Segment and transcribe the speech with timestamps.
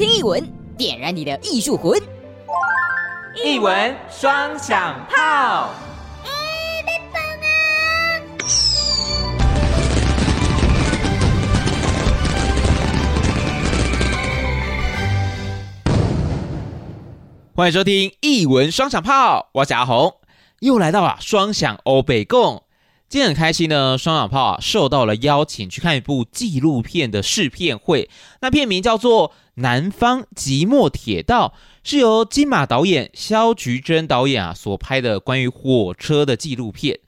[0.00, 0.42] 听艺文，
[0.78, 2.00] 点燃你的艺术魂。
[3.44, 5.74] 艺文双响炮。
[17.54, 20.14] 欢迎收听艺文双响炮，我是阿红，
[20.60, 22.62] 又来到了双响欧北共。
[23.10, 28.08] 今天很开心呢，双响炮啊受到了邀请去看一部纪录片的试片会，
[28.40, 31.54] 那片名叫做《南方即墨铁道》，
[31.88, 36.98] 是由金马导演肖菊珍导演啊所拍的关于火车的纪录片。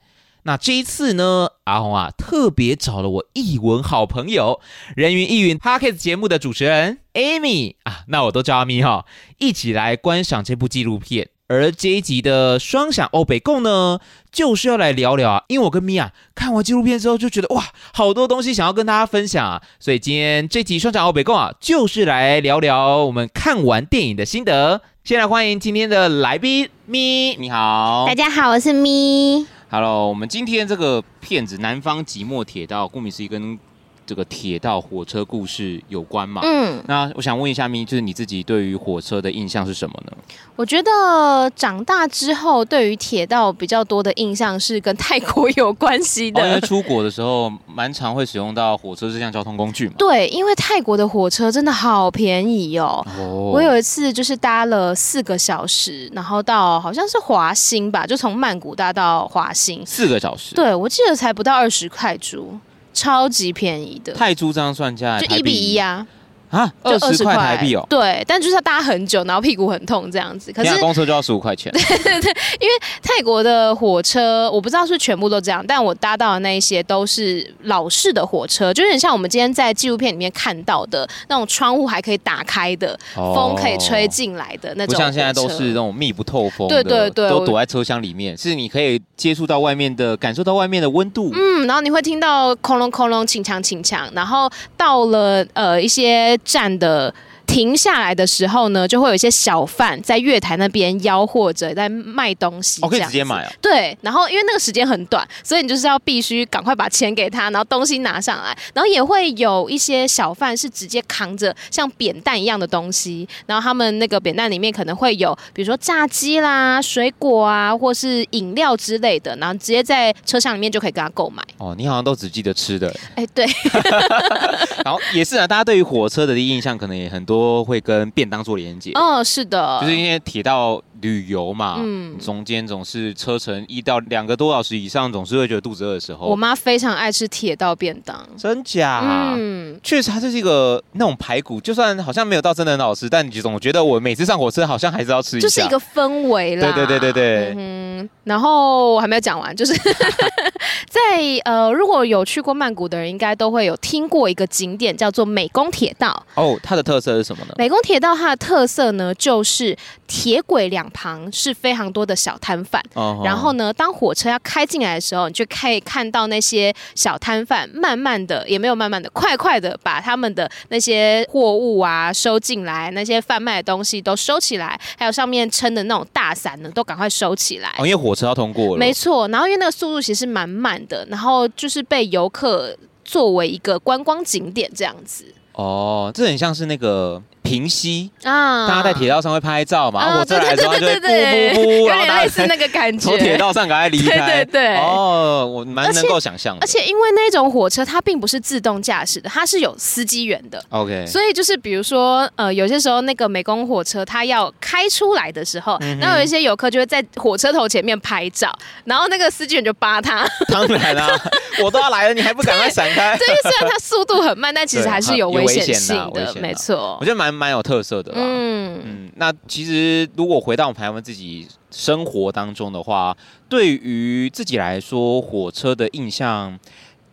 [0.45, 4.59] 那这一次呢，阿红啊特别找了我译文好朋友
[4.95, 9.05] 人云亦云 parkes 节目的主持人 Amy 啊，那我都叫阿咪哈，
[9.37, 11.29] 一起来观赏这部纪录片。
[11.49, 13.99] 而这一集的双响欧北共呢，
[14.31, 24.81] 就是要来聊聊啊，因为我跟咪啊看完纪录片之后就觉得哇，好多东西想要跟大家分享啊，所以今天这集双响欧北共啊，就是来聊聊我们看完电影的心得。
[25.03, 29.45] 先来欢迎今天的来宾咪，你好，大家好，我是咪。
[29.69, 33.59] Hello，我们今天这个片子《南方寂寞铁道》，顾名思义跟
[34.05, 36.41] 这个铁道火车故事有关嘛？
[36.43, 40.13] 嗯，那我想问一下咪，就是你自己对于火车的印象是什么呢？
[40.55, 46.41] 我觉得长大之后，对于铁道比较多的印象是跟泰国有关系的。
[46.41, 49.95] 哦，因为出国的时候，蛮常会使用到火车这项交通工具嘛。
[49.97, 53.05] 对，因为泰国的火车真的好便宜哦。
[53.17, 53.51] 哦。
[53.53, 60.53] 我有一次就是搭了四个小时，然后到好像是华兴吧，就从曼谷搭到华兴，四个小时。
[60.53, 62.59] 对，我记得才不到二十块铢。
[62.93, 66.05] 超级便宜的泰铢这样算下来就一比一啊。
[66.53, 67.85] 啊，就二十块台币哦。
[67.89, 70.51] 对，但就是要搭很久，然后屁股很痛这样子。
[70.51, 71.71] 可是公车就要十五块钱。
[71.73, 84.93] 对 对对，因为泰国的火车，我不知道是全部都这样，但我搭到的那一些都是老式的火车，就有点像我们今天在纪录片里面看到的那种窗户还可以打开的，哦、风可以吹进来的那种。
[84.93, 91.31] 不像现在都是那种密不透风的，对对对，都躲在车厢里面，是你可以接触到外面的，感受到外面的温度。
[91.33, 97.13] 嗯，然后你会听到空隆空隆，请强请强，然后到了呃一些站的。
[97.53, 102.81] 停下来的时候呢，就会有一些小贩在月台那边吆喝着，在卖东西。
[102.81, 103.53] 我、哦、可以直接买啊。
[103.61, 108.57] 对，然后因为那个时间很短，所以你就是要必须赶快把钱给他，然后东西拿上来。
[108.73, 121.43] 然后也会有一些小贩是直接扛着像扁担一样的东西，然后他们那个扁担里面可能会有，比如说炸鸡啦、水果啊，或是饮料之类的，然后直接在车厢里面就可以跟他购买。
[121.59, 122.91] 哦，你好像都只记得吃的。
[123.13, 123.45] 哎，对。
[124.83, 127.42] 然后也是啊，大家对于火车的印象可能也很多。
[127.43, 128.91] 都会跟便当做连接。
[128.95, 136.25] 嗯，是的，就是因为铁道旅游嘛，嗯，中间总是车程一到两个多小时以上，总是会觉得肚子饿的时候。
[136.25, 139.33] 我妈非常爱吃铁道便当，真假？
[139.37, 146.71] 嗯，确实，它就是一个那种排骨，就算好像没有到真的很好吃，但你总觉得我每次上火车好像还是要吃一下，就是一个氛围啦。
[146.71, 147.53] 对对对对对。
[147.57, 149.73] 嗯，然后我还没有讲完，就是
[150.89, 151.01] 在
[151.43, 156.25] 呃，如果有去过曼谷的人，应该都会有听过一个景点叫做美工铁道。
[156.35, 157.53] 哦，它的特色是什么呢？
[157.57, 159.77] 美工铁道它的特色呢，就是
[160.07, 162.81] 铁轨两旁是非常多的小摊贩。
[162.93, 163.25] Uh huh.
[163.25, 177.69] 然后呢，当火车要开进来的时候，你就可以看到那些小摊贩慢慢的，也没有慢慢的，快快的把他们的那些货物啊收进来，那些贩卖的东西都收起来，还有上面撑的那种大伞呢，都赶快收起来。
[177.79, 178.77] 哦，因为火车要通过了。
[178.77, 185.25] 没错，然后因为那个速度其实蛮慢的，然后就是被游客作为一个观光景点这样子。
[185.53, 187.21] 哦，这很像是那个。
[187.43, 189.99] 平息啊，大家在铁道上会拍照嘛？
[189.99, 192.99] 啊、火车来的时候就会噗噗噗，有点类似那个感觉。
[192.99, 194.17] 从铁道上赶快离开。
[194.17, 194.77] 对对对。
[194.77, 196.61] 哦，我蛮能够想象的。
[196.61, 200.63] 而且因为那种火车它并不是自动驾驶的，它是有司机员的。
[200.69, 201.05] OK。
[201.05, 208.49] 所以就是比如说，呃，有些时候那个美工火车它要开出来的时候，那、嗯、有一些游客就会在火车头前面拍照，
[208.85, 210.25] 然后那个司机员就扒他。
[210.47, 211.21] 当然啦、啊，
[211.61, 213.17] 我都要来了，你还不赶快闪开？
[213.17, 216.33] 对，虽然它速度很慢，但其实还是有 危险性的。
[216.39, 217.32] 没错，我觉得蛮。
[217.33, 218.81] 蛮有特色的啦，嗯。
[218.85, 223.15] 嗯，那其实如果回到我们台湾自己生活当中的话，
[223.47, 226.57] 对于自己来说，火车的印象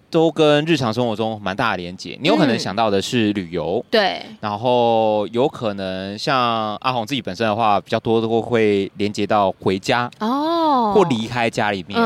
[0.09, 2.19] 都跟日常生活中蛮大的连接。
[2.21, 11.99] 你有可能想到的是旅游，对，然后有可能像阿红自己本身的话，比较多都会连接到回家哦，或离开家里面，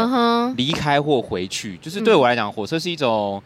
[0.57, 3.43] 离开或回去，就是对我来讲，火车是一种。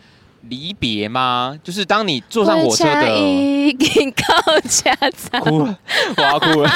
[0.49, 1.59] 离别吗？
[1.63, 3.73] 就是当你坐上火车的，
[5.41, 5.79] 哭了，
[6.17, 6.71] 我要哭了，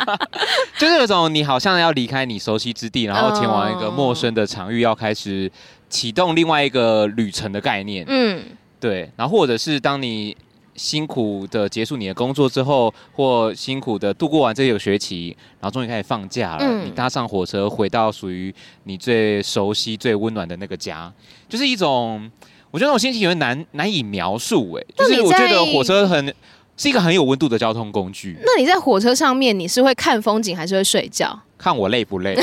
[0.78, 5.50] 就是有种你好像要离开你熟悉之地，然后前往一个陌生的场域，要开始
[5.88, 8.04] 启动另外一个旅程的概念。
[8.08, 8.44] 嗯，
[8.78, 9.10] 对。
[9.16, 10.36] 然后或者是当你
[10.74, 18.54] 辛苦的结束你的工作之后，或辛苦的度过完这个学期，然后终于开始放假了，嗯、你搭上火车回到属于
[18.84, 21.10] 你最熟悉、最温暖的那个家，
[21.48, 22.30] 就是一种，
[22.70, 26.34] 我觉得那种心情有点难难以描述哎，就是我觉得火车很
[26.76, 28.36] 是一个很有温度的交通工具。
[28.44, 31.38] 那你在火车上面，你是会看风景还是会睡觉？
[31.56, 32.36] 看我累不累，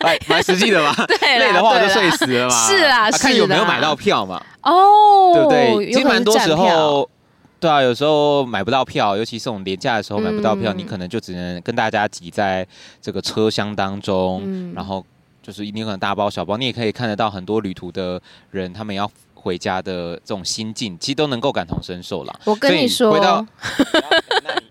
[0.00, 0.94] 蛮 蛮实际的嘛。
[1.06, 2.68] 对，累的话我就睡死了嘛。
[2.68, 4.40] 是啊，看有没有买到票嘛。
[4.62, 5.92] 哦，对不对？
[5.92, 7.10] 其实蛮多时候，
[7.58, 12.64] 对啊，有时候买不到票，尤其是我们廉价的时候买不到票，你可能就只能跟大家挤在
[13.02, 15.04] 这个车厢当中，然后
[15.44, 18.18] 就是你可能大包小包，你也可以看得到很多旅途的
[18.50, 22.34] 人，他们要回家的这种心境，其实都能够感同身受了。
[22.44, 23.46] 我跟你说，回到。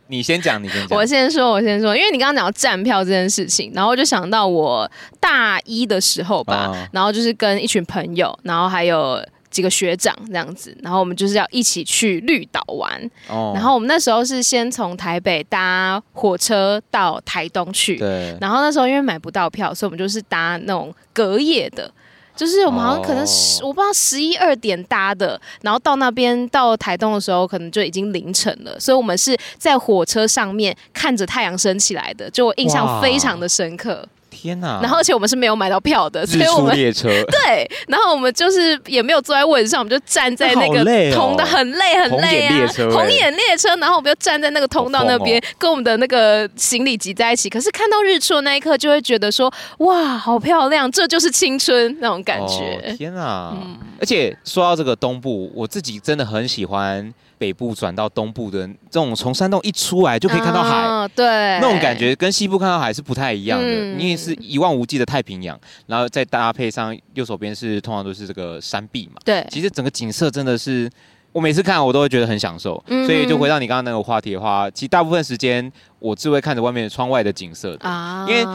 [0.08, 0.98] 你先讲，你先讲。
[0.98, 4.90] 我先说，我先说，因为你刚刚讲到站票这件事情，然后我就想到我
[5.20, 12.91] 大一的时候吧，哦、然后就是跟一群朋友，然后还有几个学长这样子，然后我们就是要一起去绿岛玩。
[13.29, 13.53] 哦。
[13.55, 17.97] 然后我们那时候是先从台北搭火车到台东去。
[17.97, 18.35] 对。
[18.41, 21.89] 然后那时候因为买不到票，所以我们就是搭那种隔夜的。
[22.35, 28.75] 就是我们好像可能十，我不知道十一二点搭的，然后到那边到台东的时候，可能就已经凌晨了。
[28.79, 34.03] 所以我们是在火车上面看着太阳升起来的，就我印象非常的深刻。
[34.33, 34.80] 天呐！
[34.81, 40.83] 然后而且我们是没有买到票的，所以我们列车 对，然后我们就是也没有坐在位置上，我们就站在那个
[41.13, 47.50] 通道，很累很累啊，红眼列车，然后我们就站在那个通道那边，跟我们的那个行李挤在一起。
[47.50, 52.95] 可是看到日出的那一刻，就会觉得说哇，好漂亮，这就是青春那种感觉。
[52.97, 53.56] 天啊！
[54.00, 57.13] 而且说到这个东部，我自己真的很喜欢。
[57.38, 61.25] 北部转到东部的这种，从山洞一出来就可以看到海，哦、对，
[61.59, 63.68] 那种感觉跟西部看到海是不太一样的。
[63.68, 69.19] 嗯、你也是一望无际的太平洋，然后再搭配上右手边是通常都是这个山壁嘛。
[69.25, 70.89] 对，其实整个景色真的是，
[71.33, 72.81] 我每次看我都会觉得很享受。
[72.88, 75.69] 嗯、所以就回到你刚刚那个话题的话，其实大部分时间
[76.00, 78.45] 我只会看着外面窗外的景色的，啊、因为。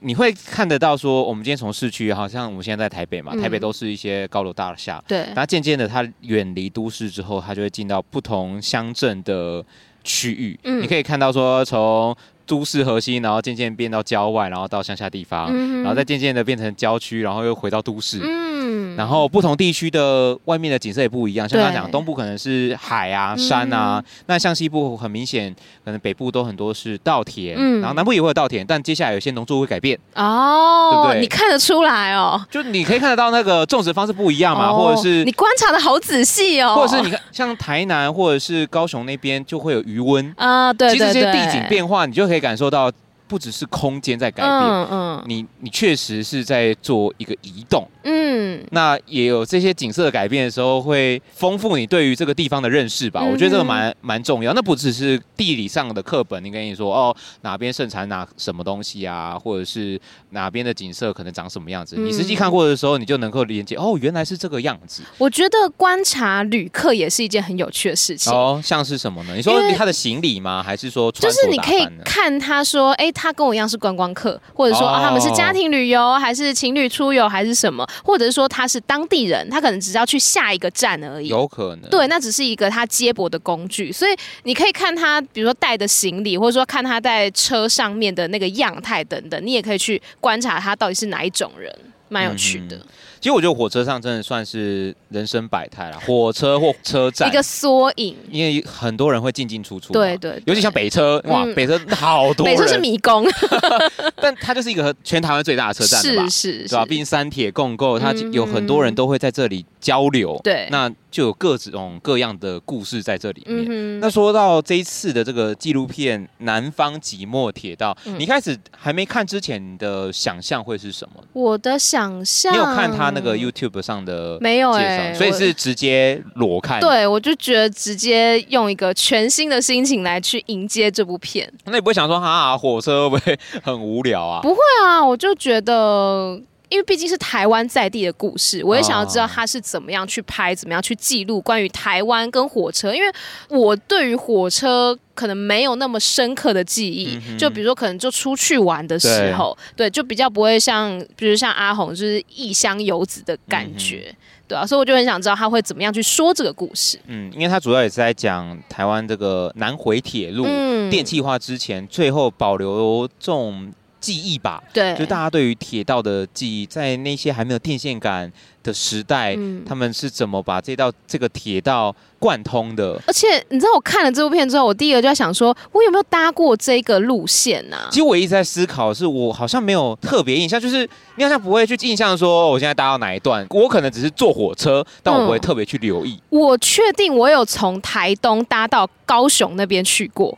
[0.00, 5.02] 你会看得到说，我们今天从市区，好像我们现在在台北嘛，台北都是一些高楼大厦。
[5.08, 5.24] 对。
[5.34, 9.60] 然后渐渐的，它远离都市之后，它就会进到不同乡镇的
[10.04, 10.56] 区域。
[10.62, 10.80] 嗯。
[10.80, 12.16] 你可以看到说，从
[12.46, 15.52] 都市核心，然后渐渐变到郊外，然后到乡下地方，
[15.82, 18.20] 然后再渐渐的变成郊区，然后又回到都市。
[18.22, 18.57] 嗯。
[18.96, 25.54] 然后不同地区的外面的景色也不一样，像刚刚讲，东部可能是海啊、山啊，那像西部很明显，
[25.84, 29.98] 可能北部都很多是稻田，嗯然后南部也会有稻田，但接下来有些农作物会改变。
[30.14, 31.20] 哦，对不对？
[31.20, 42.90] 你看得出来哦，就你可以看得到那个种植方式不一样嘛，或者是你观察的好仔细哦，或者是你看像台南或者是高雄那边就会有余温啊，对，其实这些地景变化，你就可以感受到。
[43.28, 53.22] 不只是空间在改变，嗯嗯，你你确实是在做一个移动，嗯，那也有这些景色的改变的时候，会丰富你对于这个地方的认识吧。
[53.22, 54.54] 我觉得这个蛮蛮重要。
[54.54, 60.00] 那不只是地理上的课本，你跟你说哦，哪边盛产哪什么东西啊，或者是
[60.30, 65.02] 哪边的景色可能长什么样子，你实际看过的时候，你就能够理解哦，原来是这个样子。
[65.18, 68.58] 我觉得观察旅客也是一件很有趣的事情哦。
[68.64, 69.34] 像是什么呢？
[69.34, 70.62] 你说他的行李吗？
[70.62, 73.12] 还是说就是你可以看他说，哎。
[73.18, 74.96] 他跟我一样是观光客，或者说、oh.
[74.96, 77.84] 啊，他们是家庭旅游，还是情侣出游，还是什么？
[78.04, 81.26] 或者是说他是当地人，他可能只是要去下一个站而已。
[81.26, 81.90] 有可能。
[81.90, 91.74] 对，那只是一个他接驳的工具，所以你可以看他，比如说带的行李，或者说看他在车上面的那个样态等等，你也可以去观察他到底是哪一种人，
[92.08, 92.76] 蛮有趣的。
[92.76, 92.86] 嗯
[93.20, 99.92] 其实我觉得火车上真的算是人生百态了，火车或车站一个缩影，因为很多人会进进出出。
[99.92, 102.56] 对对，对，尤其像北车，哇，嗯、北车好多人。
[102.56, 103.26] 北车是迷宫，
[104.16, 106.00] 但它就是一个全台湾最大的车站？
[106.00, 106.86] 是是，对吧？
[106.86, 110.40] 毕竟三铁共构，它有很多人都会在这里交流。
[110.44, 113.66] 对、嗯，那就有各种各样的故事在这里面。
[113.68, 121.24] 嗯、那说到这一次的这个纪录片《南方寂寞铁道》，嗯、你开始还没看之前的想象会是什么？
[121.32, 123.10] 我的想象，你有看他？
[123.10, 126.78] 那个 YouTube 上的没有哎，所以是直接裸看。
[126.78, 131.50] 对，我就觉得直接用一个全新的心情来去迎接这部片。
[131.64, 134.40] 那你不会想说，哈，火车会不会很无聊啊？
[134.42, 136.38] 不会啊，我就觉得。
[136.68, 142.94] 因为毕竟是台湾在地的故事，我也想要知道他是怎么样去拍，怎么样去记录关于台湾跟火车。
[142.94, 143.10] 因为
[143.48, 154.16] 我对于火车可能没有那么深刻的记忆，嗯、就比如说可能就出去玩的时候，对，对，就比较不会像，比如像阿红就是异乡游子的感觉，嗯、
[154.48, 156.98] 对啊，所以我就很想知道他会怎么样去说这个故事。
[157.06, 160.44] 嗯，因为他主要也是在讲台湾这个南回铁路
[160.90, 163.72] 电气化之前，最后保留这种。
[164.00, 164.62] 记忆吧。
[164.72, 168.30] 对，就大家对于铁道的记忆，在那些还没有电线杆
[168.62, 173.00] 的时代，嗯、他们是怎么把这道这个铁道贯通的？
[173.06, 177.88] 而且你知道，我看了这部片之后，我第一个就在想说，我有没有搭过这个路线呢、啊？
[177.90, 186.20] 其实我一直在思考，是我好像没有特别印象，就是你好像不会去印象说我现在搭到哪一段，我可能只是坐火车，但我不会特别去留意。
[186.30, 190.36] 嗯、我确定我有从台东搭到高雄那边去过，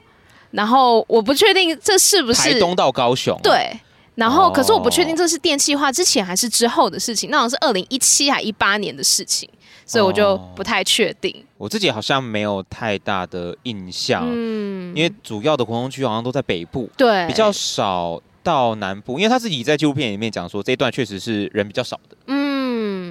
[0.51, 3.39] 然后我不确定这是不是台东到高雄？
[3.43, 3.79] 对。
[4.17, 9.49] 然后，可是我不确定这是电气化之前还是之后的事情，那好像是二零一七还一八年的事情，
[9.87, 11.35] 所以我就不太确定。
[11.35, 22.40] 哦，我自己好像没有太大的印象，嗯，因为主要的活动区好像都在北部，对，比较少到南部，因为他自己在纪录片里面讲说，这一段确实是人比较少的，嗯，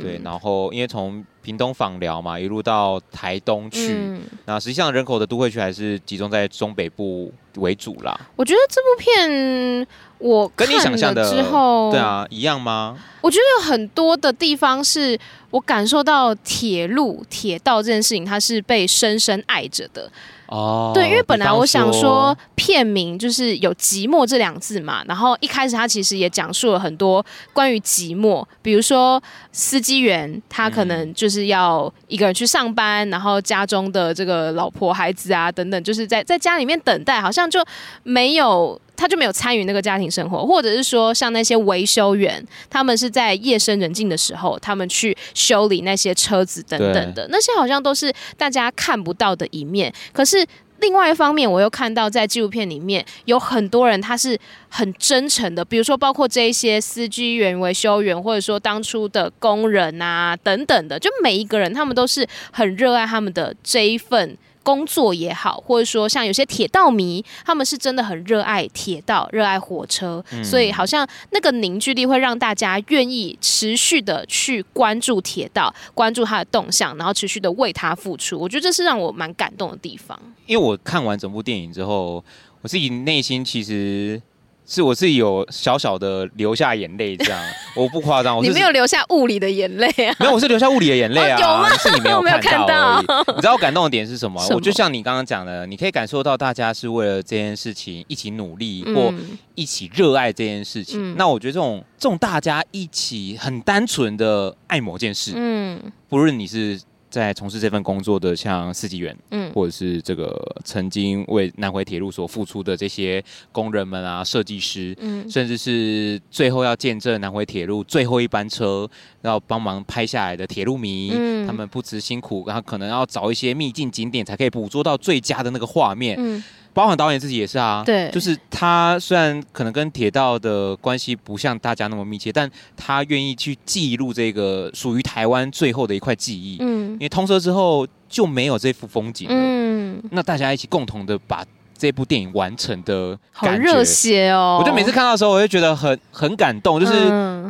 [0.02, 0.20] 对。
[0.24, 8.20] 然后因为从屏东访寮嘛，一路到台东去，嗯，那实际上人口的都会区还是集中在中北部为主啦。
[8.36, 9.88] 我觉得这部片。
[10.20, 12.98] 我跟你想象的之后，对啊，一样吗？
[13.22, 15.18] 我觉得有很多的地方是
[15.50, 20.12] 我感受到铁路、铁道这件事情，它是被深深爱着的。
[20.50, 37.64] 哦，对，因为本来我想说片名就是有“寂寞”这两字嘛，然后一开始他其实也讲述了很多关于寂寞，比如说司机员他可能就是要一个人去上班，然后家中的这个老婆孩子啊等等，就是在在家里面等待，好像就
[38.04, 38.80] 没有。
[39.00, 49.94] 他就没有参与那个家庭生活，或者是说像那些维修员，他们是在夜深人静的时候，他们去修理那些车子等等的，那些好像都是大家看不到的一面。
[50.12, 50.46] 可是
[50.82, 54.38] 另外一方面，我又看到在纪录片里面有很多人，他是
[54.68, 64.38] 很真诚的，比如说包括这一些司机员、维修员，或者说当初的工人啊等等的，就每一个人他们都是很热爱他们的这一份。
[64.70, 78.38] 工作也好，或者说像有些铁道迷，他们是真的很热爱铁道、热爱火车，嗯，所以好像那个凝聚力会让大家愿意持续的去关注铁道，关注它的动向，然后持续的为它付出。
[78.40, 80.16] 我觉得这是让我蛮感动的地方。
[80.46, 82.24] 因为我看完整部电影之后，
[82.62, 84.22] 我自己内心其实。
[84.70, 87.42] 是我自己有小小的流下眼泪，这样
[87.76, 88.38] 我不夸张。
[88.38, 90.16] 我是你没有流下物理的眼泪啊？
[90.20, 91.40] 没有，我是流下物理的眼泪啊。
[91.40, 91.70] 哦、有吗？
[91.76, 93.02] 是你没有 看到。
[93.02, 94.40] 你知道我感动的点是什么？
[94.52, 99.12] 我就像你刚刚讲的，你可以感受到大家是为了这件事情一起努力，嗯、或
[99.56, 101.14] 一起热爱这件事情。
[101.14, 106.80] 嗯、那我觉得这种这种大家一起很单纯的爱某件事，嗯，不论你是。
[107.10, 118.90] 在从事这份工作的，像司机员，嗯，或者是这个曾经为南回铁路所付出的这些工人们啊，设计师，嗯，甚至是最后要见证南回铁路最后一班车，
[119.22, 126.44] 要帮忙拍下来的铁路迷，嗯，他们不辞辛苦，然后可能要找一些秘境景点，才可以捕捉到最佳的那个画面，嗯。
[126.74, 136.58] 包含导演自己也是啊，对，就是他虽然可能跟铁道的关系不像大家那么密切，但他愿意去记录这个属于台湾最后的一块记忆。
[136.62, 139.36] 嗯，因为通车之后就没有这幅风景了。
[139.36, 141.44] 嗯，那大家一起共同的把
[141.80, 144.60] 这部电影完成的感觉，好热血哦！
[144.62, 146.94] 我就每次看到的时候，我就觉得很很感动，就是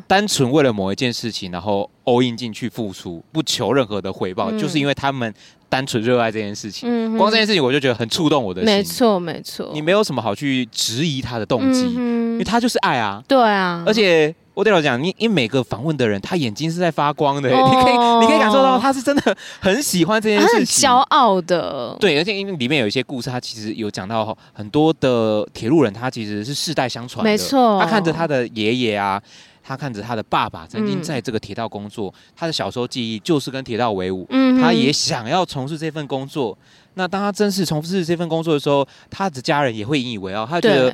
[0.07, 5.33] 单纯为了某一件事情，然后 all in 进去付出，不求任何的回报，嗯，就是因为他们。
[5.71, 8.65] 单纯热爱这件事情，嗯，光这件事情我就觉得很触动我的心。
[8.65, 13.21] 没错，没错，你没有什么好去质疑他的动机，嗯，因为他就是爱啊。
[13.27, 21.95] 对啊，而且我得老讲，你因为每个访问的人，他眼睛是在发光的，哦，你可以你可以感受到他是真的很喜欢这件事情，很骄傲的。
[21.97, 27.31] 对，而且因为里面有一些故事，他其实有讲到很多的铁路人，他其实是世代相传的。
[27.31, 29.21] 没错，他看着他的爷爷啊。
[29.61, 36.57] 他看着他的爸爸曾经在这个铁道工作，嗯，他的小时候记忆就是跟铁道为伍，嗯，他也想要从事这份工作。
[36.95, 40.93] 那当他真是从事这份工作的时候，他的家人也会引以为傲，他觉得哦。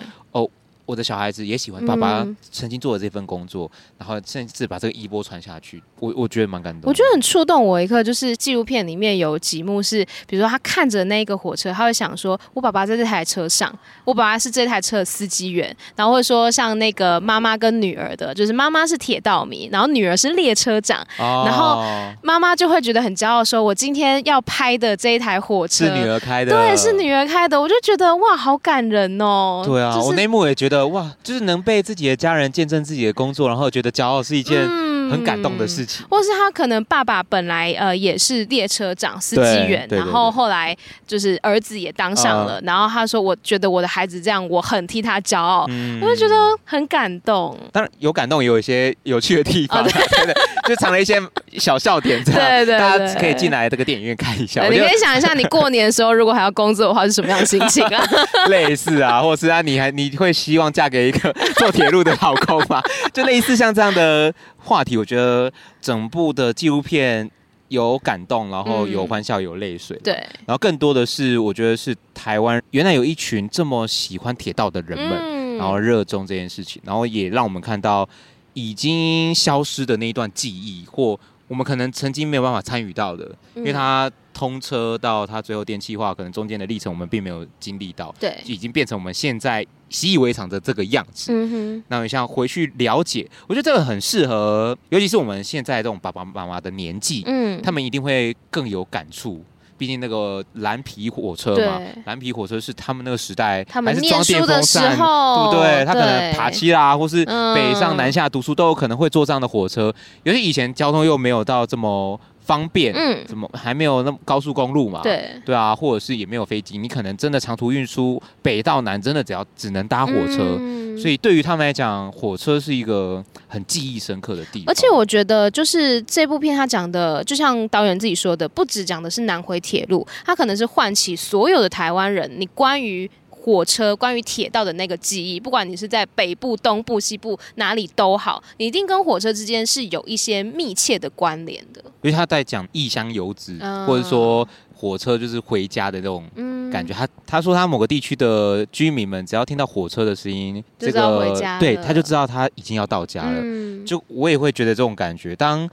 [0.85, 5.81] 我的小孩子也喜欢爸爸曾经做的这份工作，嗯、然后甚至把这个衣钵传下去。
[5.99, 6.89] 我我觉得蛮感动。
[6.89, 13.73] 我觉得很触动我一刻，就是纪录片里面有几幕是，比如说他看着那个火车，他会想说：“我爸爸在这台车上，
[14.03, 21.81] 我爸爸是这台车的司机员。”然后或者说像那个妈妈跟女儿的，就是妈妈是铁道迷，然后女儿是列车长，哦、然后
[22.21, 29.63] 妈妈就会觉得很骄傲，说：“我今天要拍的这一台火车是女儿开的，对，是女儿开的。”我就觉得哇，好感人哦。
[29.65, 30.74] 对啊，就是、我那幕也觉得。
[30.83, 34.67] 哇，就是能被自己的家人见证自己的工作，然后觉得骄傲，是一件
[35.09, 36.05] 很感动的事情。
[36.05, 40.75] 嗯、或是他可能爸爸本来呃也是列车长、司机员，然后后来
[41.07, 45.65] 就是儿子也当上了，然后他说：“我觉得我的孩子这样，我很替他骄傲。
[45.69, 47.57] 嗯”我就觉得很感动。
[47.71, 50.35] 当然有感动，也有一些有趣的地方，哦、对，对对，
[50.67, 51.21] 就藏了一些
[51.57, 54.63] 小笑点，这样 对对对，大家可以进来这个电影院看一下。
[54.67, 58.03] 你可以想一下，你过年的时候如果还要工作的话，是什么样的心情啊？
[58.49, 62.81] 类似啊，或是啊，你还你会希望嫁给一个做铁路的老公吗？
[63.13, 64.33] 就类似像这样的
[64.65, 67.29] 话题，我觉得整部的纪录片
[67.67, 69.95] 有感动，然后有欢笑，有泪水。
[70.03, 70.13] 对，
[70.45, 78.07] 然后更多的是，我觉得是台湾原来有一群这么喜欢铁道的人们，嗯、然后热衷这件事情，然后也让我们看到
[78.53, 89.65] 已经消失的那一段记忆，或我们可能曾经没有办法参与到的，因为它通车到它最后电气化，可能中间的历程我们并没有经历到，对，就已经变成我们现在。
[89.87, 99.41] 习以为常的这个样子，嗯哼，那你像回去了解，我觉得这个很适合，尤其是我们现在这种爸爸妈妈的年纪，嗯，他们一定会更有感触。
[99.77, 105.85] 毕竟那个蓝皮火车嘛，蓝皮火车是他们那个时代他们念书的时候，对不对？
[105.85, 109.93] 他可能爬七啦，或是北上南下读书都有可能会坐这样的火车。
[110.23, 112.19] 尤其以前交通又没有到这么。
[112.45, 115.01] 方便，嗯，怎么还没有那么高速公路嘛？
[115.01, 124.65] 对，对啊，或者是也没有飞机，你可能真的长途运输北到南，真的只要只能搭火车，嗯，所以对于他们来讲，火车是一个很记忆深刻的地方。
[124.67, 133.09] 而且我觉得，就是这部片他讲的，就像导演自己说的，不只讲的是南回铁路，他可能是唤起所有的台湾人，你关于。
[133.45, 141.79] 火车关于铁道的那个记忆，不管你是在北部、东部、西部哪里都好，你一定跟火车之间是有一些密切的关联的。
[142.01, 146.27] 因为他在讲异乡游子，嗯、或者说火车就是回家的那种
[146.71, 146.91] 感觉。
[146.91, 153.41] 嗯、他他说他某个地区的居民们，只要听到火车的声音，这个对他就知道他已经要到家了。
[153.43, 155.35] 嗯、就我也会觉得这种感觉。
[155.35, 155.69] 当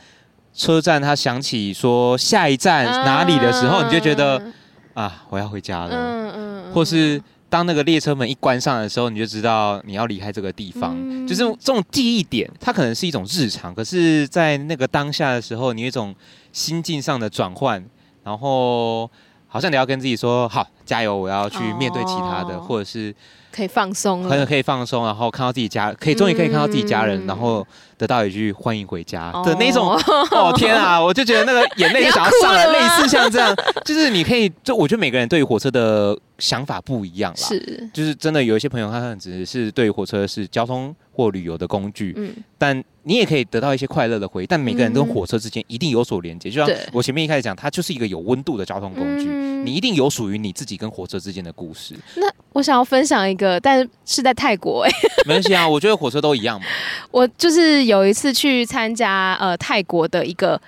[0.52, 4.52] 车站他想起说下一站哪里的时候，嗯、你就觉得
[4.92, 5.96] 啊，我要回家了。
[5.96, 7.18] 嗯嗯，或是。
[7.52, 10.96] 当那个列车门一关上的时候，你就知道你要离开这个地方。
[10.98, 16.14] 嗯、就是这种记忆点，它可能是一种日常，可是，在那个当下的时候，你有一种
[16.50, 17.84] 心境上的转换，
[18.24, 19.06] 然后
[19.46, 23.14] 好像你要跟自己说：“好，加油，我要去面对其他的，哦、或者是
[23.50, 27.66] 可以放松，可能可以放松，然后看到自己家，可以终于可以看到自己家人，嗯、然后。”
[28.02, 29.88] 得到一句欢迎回家的那种
[30.32, 51.94] 哦，天啊， 我就觉得那个眼泪就想要上来，类似像这样，就是你可以，就我觉得每个人对于火车的想法不一样啦，是，就是真的有一些朋友他可能只是对于火车是交通或旅游的工具，嗯，但你也可以得到一些快乐的回忆，但每个人跟火车之间一定有所连接，就像我前面一开始讲，它就是一个有温度的交通工具，你一定有属于你自己跟火车之间的故事。
[52.16, 54.90] 那我想要分享一个，但是是在泰国哎，
[55.26, 56.66] 没关系啊，我觉得火车都一样嘛，
[57.10, 57.82] 我就是。
[57.82, 60.60] 有一次去参加呃泰国的一个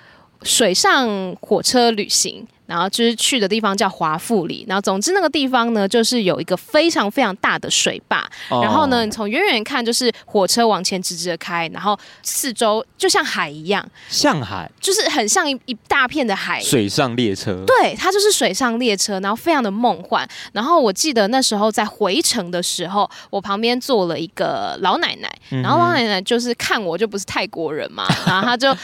[0.43, 1.07] 水上
[1.39, 2.45] 火车旅行。
[2.65, 16.61] 然后就是去的地方叫华富里，然后总之那个地方呢，就是有一个非常非常大的水坝，哦、然后呢，你从远远看就是火车往前直直的开，然后四周就像海一样，像海，就是很像一一大片的海。
[16.61, 20.27] 水上列车，对，它就是水上列车，然后非常的梦幻。
[20.51, 28.75] 然后我记得那时候在回程的时候，我旁边坐了一个老奶奶，然后老奶奶就是看我就不是泰国人嘛，然后她就。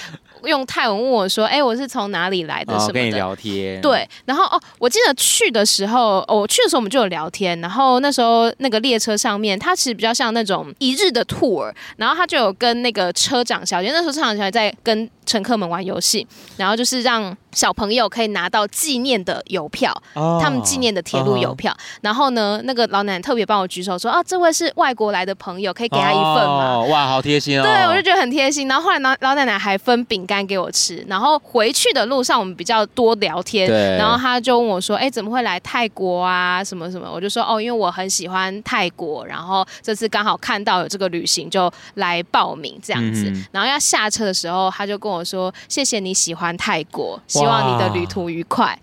[0.46, 2.74] 用泰文问我说：“哎、欸，我是从哪里来的？
[2.80, 3.82] 什么的？”哦、跟你聊天。
[3.82, 7.60] 对，然后哦，我记得去的时候，哦，我去的时候我们就有聊天。
[7.62, 16.26] 然后那时候那个列车上面，它其实比较像那种一日的 tour，然后他就有跟那个车长小姐，那时候车长小姐在跟乘客们玩游戏，
[16.58, 21.72] 然后就是让小朋友可以拿到纪念的邮票，哦、他们纪念的铁路邮票。
[21.72, 27.64] 哦、然后呢，那个老奶奶特别帮我举手说：“啊，这位是外国来的朋友，可以给他一份吗？”哦、哇，好贴心哦！
[27.64, 28.68] 对，我就觉得很贴心。
[28.68, 31.06] 然后后来老老奶奶还分饼干给我吃。
[31.08, 33.70] 然后回去的路上，我们比较多聊天。
[33.98, 36.64] 然后他就问我说：“哎，怎么会来泰国啊？
[36.64, 43.26] 什么什么？”我就说：“哦，因为我很喜欢泰国，然后这次刚好看到有这个旅行，就来报名这样子。
[43.30, 48.78] 嗯”然后要下车的时候，他就跟我说：“谢谢你喜欢泰国，希望你的旅途愉快。”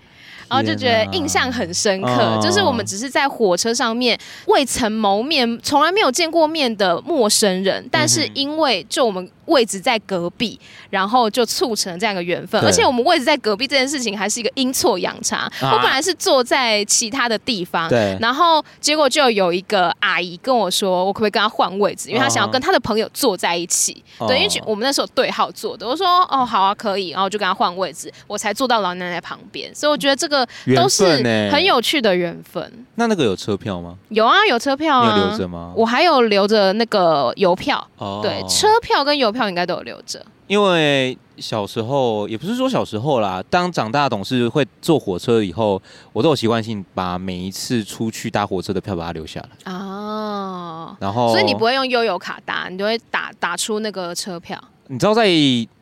[0.51, 9.31] 然后就觉得印象很深刻，啊、就是我们只是在火车上面未曾谋面、从来没有见过面的陌生人，但是因为就我们。
[9.49, 10.59] 位置在隔壁，
[10.89, 12.59] 然后就促成了这样一个缘分。
[12.65, 15.51] 而且我们位置在隔壁这件事情还是一个阴错阳差。
[15.61, 22.09] 啊、我本来是坐在其他的地方，对然后结果就有一个阿姨跟我说，我可不可以跟她换位置？
[22.09, 24.05] 因为她想要跟她的朋友坐在一起。
[24.19, 25.87] 哦、对，因为我们那时候对号坐的。
[25.87, 27.11] 我说哦，好啊，可以。
[27.11, 29.75] 然后就跟她换位置，我才坐到老奶奶旁边。
[29.75, 31.05] 所以我觉得这个都是
[31.51, 32.63] 很有趣的缘分。
[32.63, 33.97] 欸、那那个有车票吗？
[34.11, 35.15] 有啊，有车票啊。
[35.15, 35.73] 你有留着吗？
[35.75, 37.87] 我还有留着那个邮票。
[37.97, 39.38] 哦，对，车票跟邮票。
[39.39, 45.81] 票应该都有留着，因为小时候也不是说小时候啦，当长大懂事会坐火车以后，
[46.13, 49.73] 我都有习惯性把每一次出去搭火车的票把它留下来。
[49.73, 54.61] 哦，然后所以你不会用悠游卡搭，你就会打打出那个车票。
[54.89, 55.29] 你知道，在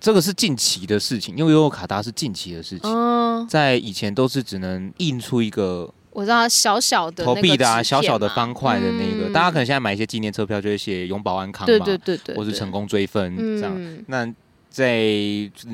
[0.01, 5.89] 这个是近期的事情，因为悠游卡搭是近期的事情，嗯、在以前都是只能印出一个。
[6.11, 13.75] 我知道小小的投币的啊，小小的方块的那个，嗯、大家可能现在买一些纪念车票就会写永保安康嘛，对对对对，或是成功追分这样。
[13.77, 14.27] 嗯、那
[14.71, 14.99] 在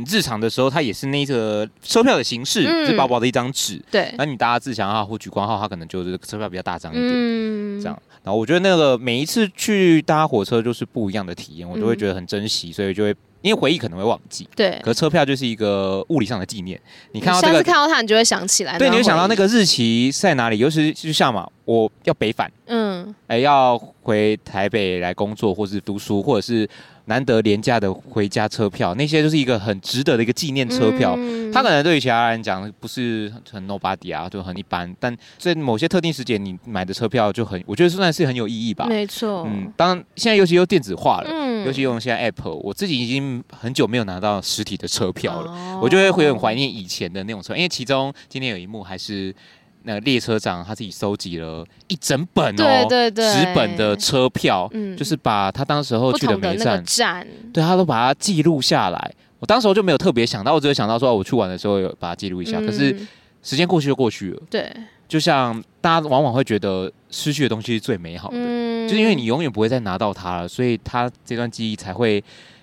[0.06, 3.80] 日常的时候，它也是那个车票的形式，嗯、是薄薄的一张纸。
[3.90, 8.02] 对，那你搭自强号或莒光号，它可能就是车票比较大张一点，嗯、这样。
[8.24, 13.14] 然后我觉得那个每一次去搭火车就是不一样的体验，我都会觉得很珍惜，所以就会。
[13.42, 14.80] 因为回忆可能会忘记，对。
[14.82, 16.80] 可是车票就是一个物理上的纪念。
[17.12, 18.78] 你看到这个，下次看到它，你就会想起来。
[18.78, 20.58] 对，你会想到那个日期在哪里？
[20.58, 26.68] 尤其是就像嘛，我要北返，嗯，哎，要回台北来工作，或是读书，或者是。
[27.06, 31.16] 难得廉价的回家车票，那些就是一个很值得的一个纪念车票。
[31.18, 34.94] 嗯、它可能对于其他人讲不是很 nobody 啊，就很一般。
[35.00, 38.86] 但在某些特定时间，你买的车票就很，我觉得算是很有意义吧。
[38.88, 39.44] 没错。
[39.50, 49.34] 嗯，当现在尤其又电子化了，嗯，尤其用现在 Apple，我自己已经很久没有拿到实体的车票了，哦、我就会会很怀念以前的那种车，因为其中今天有一幕还是。
[49.84, 59.12] 那个列车长他自己收集了一整本哦，对对对，纸本的车票，嗯，就是把他当时候去的每站，站对他都把它记录下来。
[59.40, 62.58] 我当时候就没有特别想到，我只有想到说，我去玩的时候有把它记录一下。
[62.60, 62.96] 嗯、可是
[63.42, 64.72] 时间过去就过去了，对，
[65.08, 72.22] 就像大家往往会觉得失去的东西是最美好的，嗯，就是因为你永远不会再拿到它了，所以它这段记忆才会。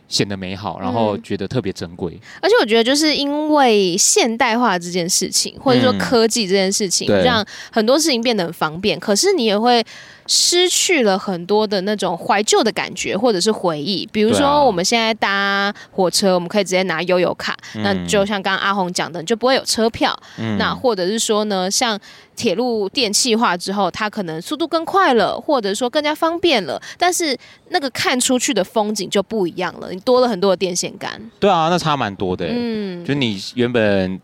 [0.09, 2.11] 显得美好，然后觉得特别珍贵。
[2.15, 8.99] 嗯，而且我觉得，就是因为现代化这件事情，或者说科技这件事情，嗯，让很多事情变得很方便。
[8.99, 9.81] 可是你也会。
[10.31, 14.07] 失去了很多的那种怀旧的感觉，或者是回忆。
[14.11, 17.57] 比如说，我们现在搭火车，我们可以直接拿悠游卡。
[17.73, 20.15] 嗯、那就像刚刚阿红讲的，你就不会有车票。
[20.37, 21.99] 嗯、那或者是说呢，像
[22.35, 26.79] 铁路电气化之后，它可能速度更快了，或者说更加方便了。
[26.99, 27.35] 但是
[27.69, 31.21] 那个看出去的风景就不一样了，你多了很多的电线杆。
[31.39, 32.47] 对啊，那差蛮多的。
[32.49, 34.19] 嗯，就你原本。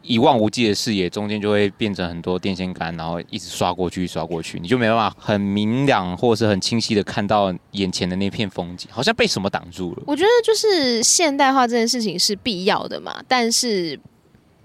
[0.00, 10.04] 一望无际的视野，中间就会变成很多电线杆，然后一直刷过去，刷过去，你就没办法很明朗或者是很清晰的看到眼前的那片风景，好像被什么挡住了。
[10.06, 14.00] 我觉得就是现代化这件事情是必要的嘛，但是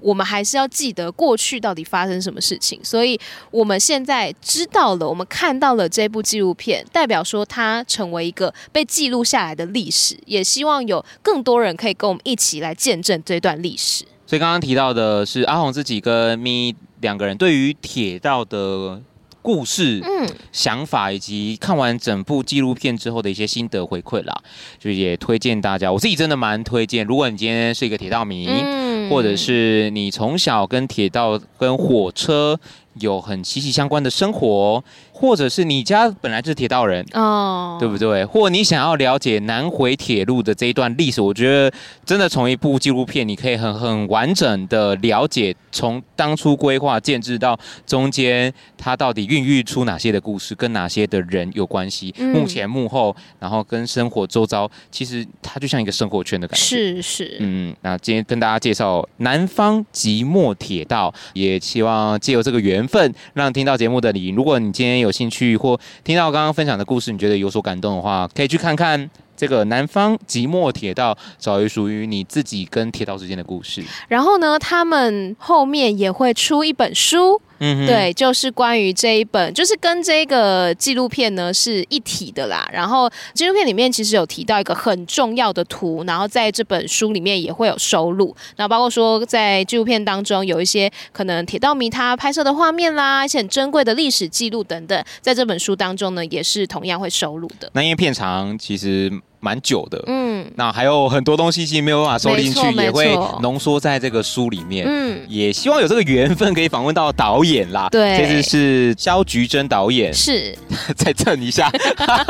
[0.03, 2.79] 我们还是要记得过去到底发生什么事情。
[2.83, 14.03] 所以我们现在知道了，我们看到了这部纪录片，代表说它成为一个被记录下来的历史，也希望有更多人可以跟我们一起来见证这段历史。
[14.27, 19.01] 所以刚刚提到的是阿红自己跟咪两个人对于铁道的
[19.41, 24.33] 故事、嗯，想法以及看完整部纪录片之后的一些心得回馈啦，
[24.79, 25.91] 就也推荐大家。
[25.91, 32.59] 我自己真的蛮推荐，如果你今天是一个铁道迷，嗯、或者是你从小跟铁道跟火车
[32.95, 34.83] 有很息息相关的生活。
[35.23, 37.79] 或者是你家本来就是铁道人哦，oh.
[37.79, 38.25] 对不对？
[38.25, 41.73] 或你想要了解南回铁路的这一段历史，我觉得
[42.05, 47.57] 真的从一部纪录片，你可以很很完整的了解，从当初规划建制到
[47.87, 56.65] 中间，它到底孕育出哪些的故事，跟哪些的人有关系，嗯、幕前幕后，然后跟生活周遭，其实它就像一个生活圈的感觉。
[56.65, 73.83] 是是，嗯，那今天跟大家介绍南方即墨铁道，也希望借由这个缘分，让听到节目的你，如果你今天有兴趣或听到刚刚分享的故事，你觉得有所感动的话，可以去看看这个南方即墨铁道，找一属于你自己跟铁道之间的故事。
[74.07, 77.41] 然后呢，他们后面也会出一本书。
[77.59, 82.67] 嗯，对，就是关于这一本，就是跟这个纪录片呢是一体的啦。
[82.73, 88.35] 然后纪录片里面其实有提到一个很重要的图，然后在这本书里面也会有收录。
[88.57, 97.69] 然后包括说在纪录片当中有一些可能铁道迷他拍摄的画面啦，一些很珍贵的历史记录等等，在这本书当中呢也是同样会收录的。
[97.73, 99.09] 那因为片长其实。
[99.43, 110.57] 蛮久的，嗯，那还有很多东西其实没有办法收进去，也会浓缩在这个书里面，嗯，也希望有这个缘分可以访问到导演啦，对，这次是萧菊珍导演，是，
[110.95, 111.69] 再蹭一下，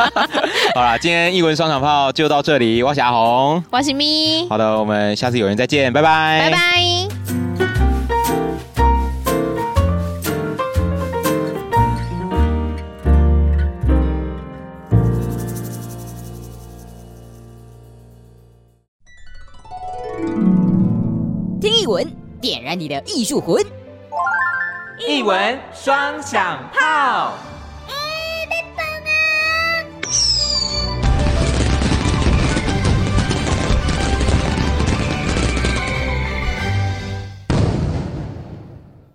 [0.73, 7.22] 好啦，今天一文双响炮就到这里，我是阿红，我是咪，好的，我们下次有缘再见，拜拜，拜拜。
[21.83, 23.61] 艺文点燃你的艺术魂，
[25.05, 27.33] 艺文双响炮。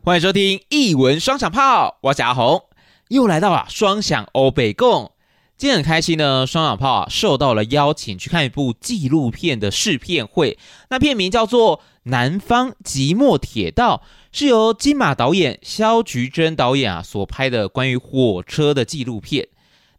[0.05, 2.65] 欢迎收听一文双响炮，我是阿红，
[3.09, 5.13] 又来到了双响欧北共。
[5.57, 10.57] 今天很开心呢，双响炮啊受到了邀请去看一部纪录片的试片会。
[10.91, 11.79] 那片名叫做
[12.09, 14.03] 《南方即墨铁道》，
[14.37, 19.49] 是由金马导演萧菊珍导演啊所拍的关于火车的纪录片。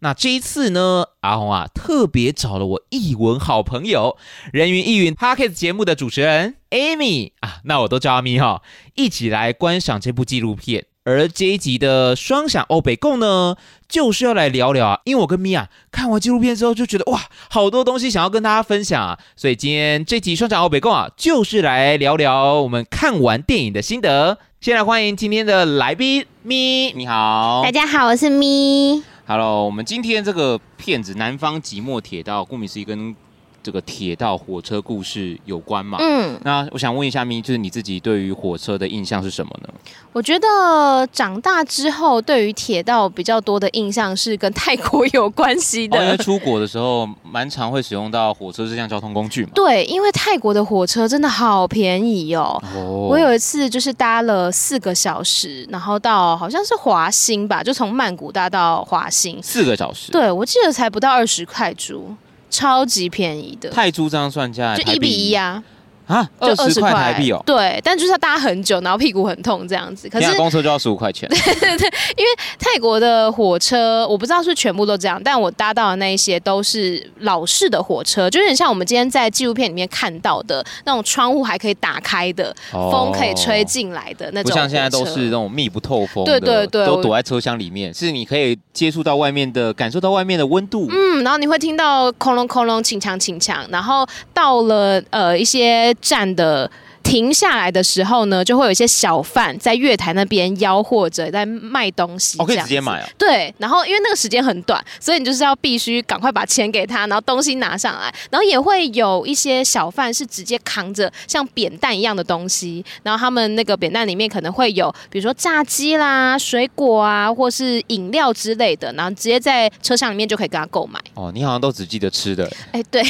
[0.01, 4.17] 那这一次呢，阿红啊特别找了我译文好朋友
[4.53, 8.61] 人云亦云 Podcast 节目的主持人 Amy 啊，那我都叫阿咪哈，
[8.95, 10.85] 一起来观赏这部纪录片。
[11.05, 13.55] 而这一集的双响欧北共呢，
[13.87, 24.37] 就是要来聊聊啊，因为我跟咪啊看完纪录片之后就觉得哇，好多东西想要跟大家分享啊，所以今天这集双响欧北共啊，就是来聊聊我们看完电影的心得。
[24.59, 29.01] 先来欢迎今天的来宾咪，你好，大家好，我是咪。
[29.25, 33.15] Hello，我们今天这个片子《南方寂寞铁道》，顾名思义跟。
[33.61, 35.97] 这个铁道火车故事有关嘛？
[36.01, 39.69] 嗯，那我想问一下咪，就是你自己对于火车的印象是什么呢？
[40.11, 45.97] 我觉得长大之后，对于铁道比较多的印象是跟泰国有关系的。
[45.97, 49.51] 哦，因为出国的时候，蛮常会使用到火车这项交通工具嘛。
[49.53, 52.61] 对，因为泰国的火车真的好便宜哦。
[52.75, 53.07] 哦。
[53.09, 60.11] 我有一次就是搭了四个小时，然后到好像是华兴吧，就从曼谷搭到华兴，四个小时。
[60.11, 62.15] 对，我记得才不到二十块铢。
[62.49, 65.63] 超级便宜的泰铢这样算下来就一比一啊。
[66.09, 67.41] 啊，就二十块台币哦。
[67.45, 70.09] 对，但就是要搭很久，然后屁股很痛这样子。
[70.09, 71.29] 可是公车就要十五块钱。
[71.29, 84.49] 对 对对，因为泰国的火车我不知道是全部都这样，但我搭到的那一些都是老式的火车，就有点像我们今天在纪录片里面看到的那种窗户还可以打开的，哦、风可以吹进来的那种。
[84.49, 90.87] 不像现在都是那种密不透风的，对对对，都躲在车厢里面，是你可以接触到外面的，感受到外面的温度。
[90.89, 96.69] 嗯，然后你会听到空隆空隆，请强请强，然后到了呃一些站的。
[97.09, 102.37] 停下来的时候呢，就会有一些小贩在月台那边吆喝着，在卖东西。
[102.37, 103.09] 我、哦、可以直接买啊。
[103.17, 108.13] 对，然后因为那个时间很短，所以你就是要必须赶快把钱给他，然后东西拿上来。
[108.29, 120.99] 然后也会有一些小贩是直接扛着像扁担一样的东西，然后他们那个扁担里面可能会有，比如说炸鸡啦、水果啊，或是饮料之类的，然后直接在车厢里面就可以跟他购买。
[121.15, 122.47] 哦，你好像都只记得吃的。
[122.71, 123.01] 哎，对。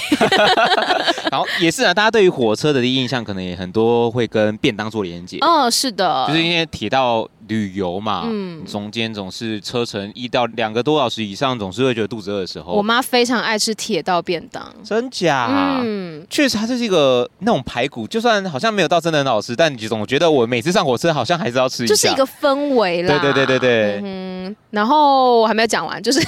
[1.29, 3.88] 然后也是啊，大家对于火车的印象可能也很多。
[3.89, 5.39] 都会跟便当做连接。
[5.41, 12.71] 嗯，是的，就是因为铁道旅游嘛，嗯，中间总是车程一到两个多小时以上，总是会觉得肚子饿的时候。
[12.71, 15.81] 我妈非常爱吃铁道便当，真假？
[15.83, 23.19] 嗯，确实，它就是一个那种排骨，就算好像没有到真的很好吃，但你总觉得我每次上火车好像还是要吃一下，就是一个氛围啦。
[23.19, 24.01] 对对对对对。
[24.03, 26.19] 嗯，然后我还没有讲完，就是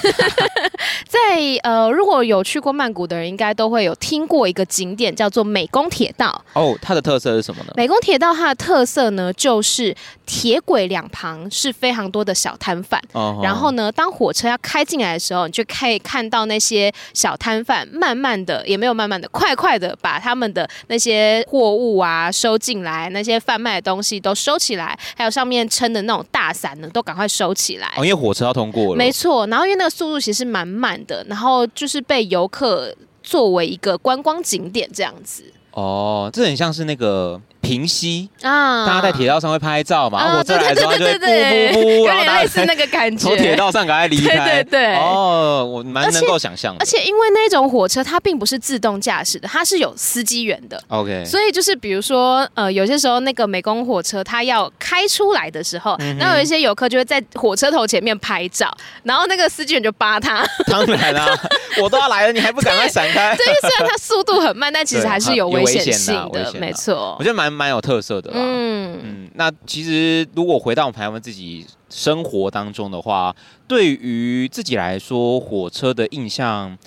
[1.07, 1.19] 在
[1.63, 6.43] 呃，如果有去过曼谷的人，应该都会有听过一个景点叫做美工铁道。
[6.53, 7.73] 哦，它的特色是什么呢？
[7.75, 12.99] 美工铁道它的特色呢，就是铁轨两旁是非常多的小摊贩。
[13.13, 13.43] Uh.
[13.43, 27.87] 然后呢，当火车要开进来的时候，你就可以看到那些小摊贩慢慢的，也没有慢慢的，快快的把他们的那些货物啊收进来，那些贩卖的东西都收起来，还有上面撑的那种大伞呢，都赶快收起来。
[27.97, 28.95] 哦，因为火车要通过了。
[28.95, 35.43] 没错，然后因为那个速度其实蛮慢的，然后就是被游客作为一个观光景点这样子。
[35.71, 37.41] 哦，这很像是那个。
[37.61, 38.85] 平息啊！
[38.85, 40.35] 大家在铁道上会拍照嘛？
[40.35, 43.23] 火车来的时候就会噗噗噗，有点类似那个感觉。
[43.23, 44.35] 从铁道上赶快离开。
[44.45, 44.95] 对对对。
[44.95, 46.79] 哦，我蛮能够想象的。
[46.81, 50.81] 而且因为那种火车它并不是自动驾驶的，它是有司机员的。
[50.87, 51.23] OK。
[51.23, 60.43] 所以就是比如说呃，有些时候那个美工火车它要开出来的时候，然后有一些游客就会在火车头前面拍照，然后那个司机员就扒他。
[60.65, 61.27] 当然啦，
[61.79, 63.35] 我都要来了，你还不赶快闪开？
[63.35, 66.51] 对，虽然它速度很慢，但其实还是有危险性的。
[66.59, 67.50] 没错，我觉得蛮。
[67.51, 68.99] 蛮有特色的啦，嗯。
[69.03, 73.33] 嗯，那其实如果回到我们台湾自己生活当中的话，
[73.67, 76.77] 对于自己来说，火车的印象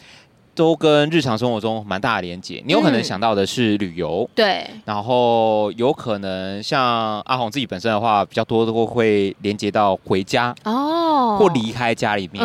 [0.55, 2.63] 都跟日常生活中蛮大的连结。
[2.67, 12.45] 你有可能想到的是旅游，对，然后有可能像阿红自己本身的话，比较多都会连接到回家哦，或离开家里面，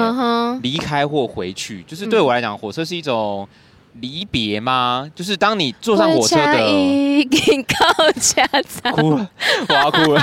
[0.64, 3.48] 离开或回去，就是对我来讲，火车是一种。
[4.02, 5.08] 离别吗？
[5.16, 6.60] 就是当你坐上火车的，
[8.92, 9.30] 哭了，
[9.68, 10.22] 我要哭了，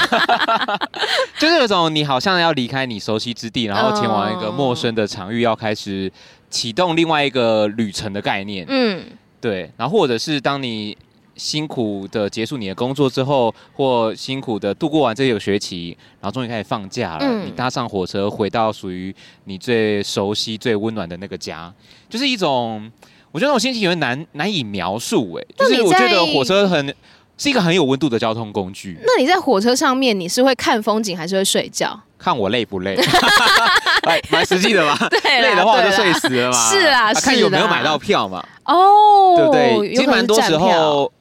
[1.38, 6.10] 就是有种你好像要离开你熟悉之地，然后前往一个陌生的场域，要开始
[6.48, 8.64] 启动另外一个旅程的概念。
[8.68, 9.04] 嗯，
[9.40, 9.70] 对。
[9.76, 10.96] 然后或者是当你
[11.36, 21.72] 辛苦的结束你的工作之后，或辛苦的度过完这个学期，然后终于开始放假了，嗯、你搭上火车回到属于你最熟悉、最温暖的那个家，
[22.08, 22.90] 就是一种。
[23.36, 26.86] 我觉得那种心情有点难难以描述，哎，就是我觉得火车很
[27.36, 28.98] 是一个很有温度的交通工具。
[29.04, 32.00] 那你在火车上面，你是会看风景还是会睡觉？
[32.18, 32.96] 看我累不累？
[34.06, 34.96] 蛮 蛮实际的嘛。
[35.22, 36.70] 对，累的话我就睡死了嘛。
[36.70, 38.42] 是啊，看有没有买到票嘛。
[38.64, 39.94] 哦，对不对？
[39.94, 41.12] 其实蛮多时候，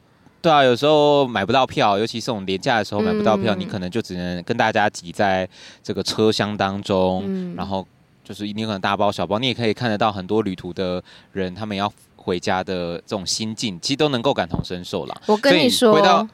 [0.41, 5.45] 对啊，有时候买不到票，尤其是我们连假的时候买不到票，你可能就只能跟大家挤在
[5.83, 7.85] 这个车厢当中，然后
[8.25, 11.89] 就是你可能大包小包，你也可以看得到很多旅途的人，他们要。
[12.17, 15.15] 回家的这种心境，其实都能够感同身受啦。
[15.27, 16.27] 我跟你说，回到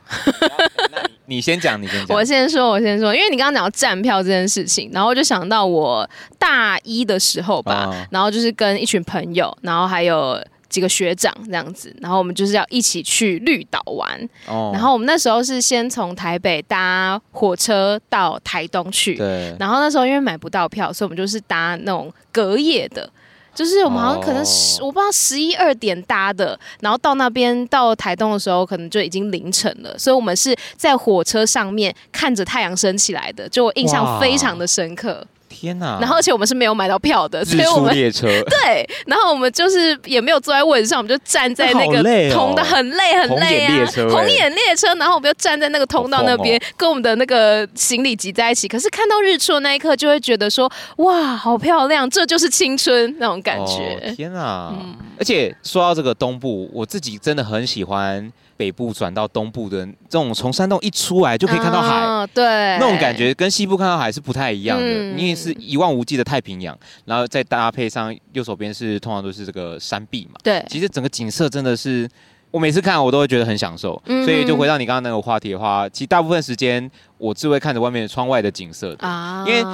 [1.25, 2.15] 你， 你先讲，你先讲。
[2.15, 14.29] 我先说，我先说，因为你刚刚讲到站票这件事情，然后我就想到我大一的时候吧，哦、然后就是跟一群朋友，然后还有几个学长这样子，然后我们就是要一起去绿岛玩。
[14.47, 14.71] 哦。
[14.73, 19.15] 然后我们那时候是先从台北搭火车到台东去。
[19.15, 19.55] 对。
[19.59, 23.07] 然后那时候因为买不到票，所以我们就是搭那种隔夜的。
[23.53, 29.93] 就是我们好像可能十，我不知道十一二点搭的，然后到那边到台东的时候，可能就已经凌晨了。
[29.99, 35.27] 所以我们是在火车上面看着太阳升起来的，就我印象非常的深刻。
[35.51, 35.97] 天呐！
[35.99, 48.67] 然后而且我们是没有买到票的，所以我们列车 对，然后我们就是也没有坐在位置上，我们就站在那个通道，很累很累啊，红眼列车，然后我们就站在那个通道那边，跟我们的那个行李挤在一起。
[48.67, 54.13] 可是看到日出的那一刻，就会觉得说哇，好漂亮，这就是青春那种感觉。
[54.15, 54.73] 天啊！
[55.19, 58.31] 而且说到这个东部，我自己真的很喜欢。
[58.61, 62.45] 北部转到东部的这种，从山洞一出来就可以看到海，哦、对，
[62.77, 64.85] 那种感觉跟西部看到海是不太一样的。
[64.85, 70.37] 嗯、你也是一望无际的太平洋，然后再搭配上右手边是通常都是这个山壁嘛。
[70.43, 72.07] 对，其实整个景色真的是，
[72.51, 73.99] 我每次看我都会觉得很享受。
[74.05, 79.65] 嗯、所以就回到你刚刚那个话题的话，其实大部分时间我只会看着外面窗外的景色的，啊、因为。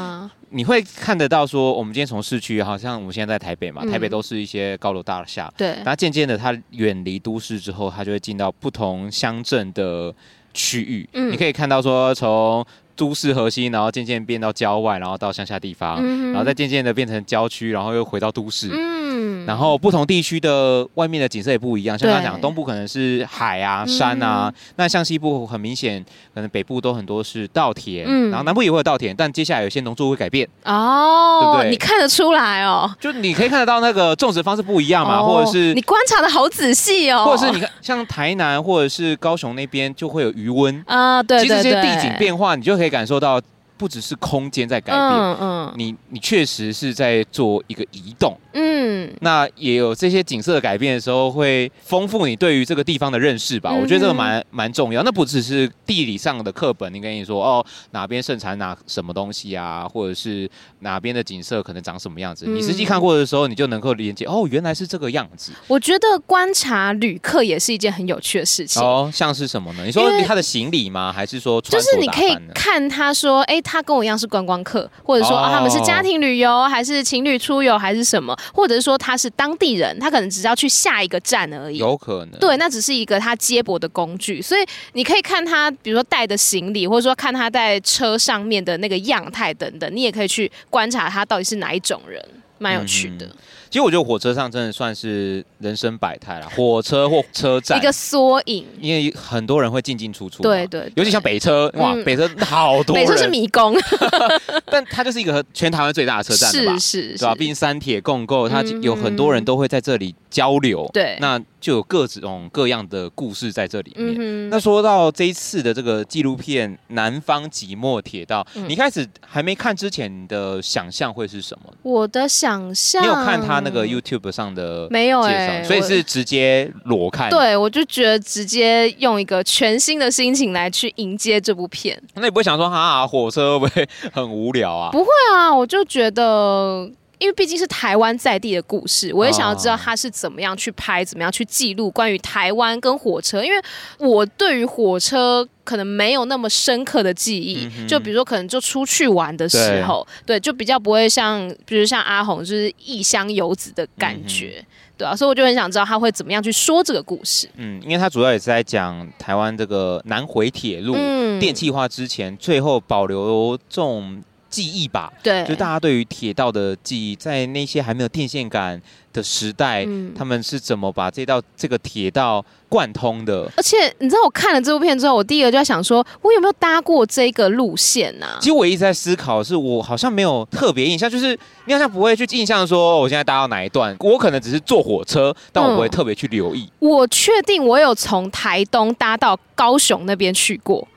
[0.50, 5.52] 你会看得到说，我们今天从市区，好像我们现在在台北嘛，台北都是一些高楼大厦。
[5.58, 5.74] 对。
[5.84, 10.16] 然后渐渐的，它远离都市之后，它就会进到不同乡镇的
[10.54, 11.06] 区域。
[11.12, 11.30] 嗯。
[11.30, 18.70] 你可以看到说，从都市核心，然后渐渐变到郊外，然后到乡下地方，然后再渐渐的变成郊区，然后又回到都市。
[18.72, 18.98] 嗯。
[19.45, 26.03] 然后不同地区的外面的景色也不一样，像刚刚讲，东部可能是海啊、山啊，那像西部很明显，
[26.34, 30.47] 可能北部都很多是稻田，嗯然后南部也会有稻田，但接下来有些农作物会改变。
[30.63, 31.39] 哦。
[31.41, 31.69] 对不对？
[31.69, 32.89] 你看得出来哦。
[32.99, 37.25] 就你可以看得到那个种植方式不一样嘛，或者是你观察的好仔细哦。
[37.25, 41.58] 或者是你看，像台南或者是高雄那边就会有余温啊，对对对。
[41.58, 43.39] 其实这些地景变化，你就可以感受到。
[43.78, 53.72] 不只是空间在改变，嗯嗯，你你确实是在做一个移动，嗯，那也有这些景色的改变的时候，会丰富你对于这个地方的认识吧。
[53.72, 55.04] 我觉得这个蛮蛮重要。
[55.04, 65.52] 那不只是地理上的课本，你跟你说哦，哪边盛产哪什么东西啊，或者是哪边的景色可能长什么样子，你实际看过的时候，你就能够连接哦，原来是这个样子。
[65.68, 69.12] 我觉得观察旅客也是一件很有趣的事情哦。
[69.13, 69.86] 像是什么呢？
[69.86, 71.13] 你说他的行李吗？
[71.13, 73.62] 还是说就是你可以看他说，哎。
[73.67, 75.45] 他跟我一样是观光客，或者说、oh.
[75.45, 78.34] 啊、他们是家庭旅游，还是情侣出游，还是什么？
[78.53, 81.77] 或者是说他是当地人，他可能只是要去下一个站而已。
[81.77, 82.39] 有可能。
[82.39, 92.23] 对，那只是一个他接驳的工具，所以你可以看他，比如说带的行李，或者说看他在车上面的那个样态等等，你也可以去观察他到底是哪一种人，
[92.58, 93.25] 蛮有趣的。
[93.25, 93.38] 嗯
[93.69, 97.77] 其实我觉得火车上真的算是人生百态了，火车或车站。
[97.77, 103.75] 一个缩影，因为很多人会进进出出，对，对对，尤其像北车，哇，嗯、北车好多人，北车是迷宫，
[104.67, 107.36] 但它就是一个全台湾最大的车站了吧，是是，对吧？
[107.36, 114.15] 毕竟三铁共构，它有很多人都会在这里交流，对、嗯，那就有各种各样的故事在这里面。
[114.19, 121.73] 嗯、那说到这一次的这个纪录片《南方寂寞铁道》，嗯、你开始还没看之前你的想象会是什么？
[121.82, 123.62] 我的想象，你有看他？
[123.62, 127.32] 那个 YouTube 上的没有哎，所以是直接裸看。
[127.32, 132.00] 对，我就觉得直接用一个全新的心情来去迎接这部片。
[132.13, 134.91] 那你不会想说，哈，火车会不会很无聊啊？
[134.91, 136.88] 不会啊，我就觉得。
[137.19, 143.43] 因为毕竟是台湾在地的故事，我也想要知道他是怎么样去拍，怎么样去记录关于台湾跟火车。
[143.43, 143.60] 因为
[143.97, 154.65] 我对于火车可能没有那么深刻的记忆，嗯、就比如说可能就出去玩的时候，对，对，就比较不会像，比如像阿红就是异乡游子的感觉，嗯、
[154.99, 157.49] 对啊，所以我就很想知道他会怎么样去说这个故事。
[157.56, 164.23] 嗯，因为他主要也是在讲台湾这个南回铁路、嗯、电气化之前，最后保留这种。
[164.58, 168.82] 记忆吧，对，就大家对于铁道的记忆，在那些还没有电线杆
[169.13, 173.48] 的时代，嗯、他们是怎么把这道这个铁道贯通的？
[173.56, 178.40] 而且你知道，我看了这部片之后，我第一个就在想说，我有没有搭过这个路线呢、啊？
[178.42, 186.67] 其实我一直在思考，是我好像没有特别印象，就是你好像不会去印象说我现在搭到哪一段，我可能只是坐火车，但我不会特别去留意。
[186.79, 190.88] 嗯、我确定我有从台东搭到高雄那边去过。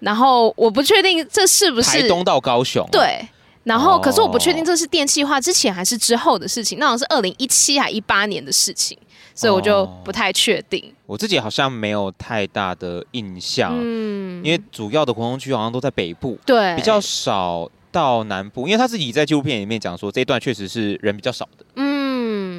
[0.00, 3.26] 然后我不确定这是不是台东到高雄，对。
[3.64, 8.96] 然后，可是我不确定这是电气化之前还是之后的事情，那好像是二零一七还一八年的事情，
[9.34, 10.82] 所以我就不太确定。
[10.82, 21.87] 哦，我自己好像没有太大的印象，嗯，因为主要的活动区好像都在北部，对，比较少到南部，因为他自己在纪录片里面讲说，这一段确实是人比较少的，嗯，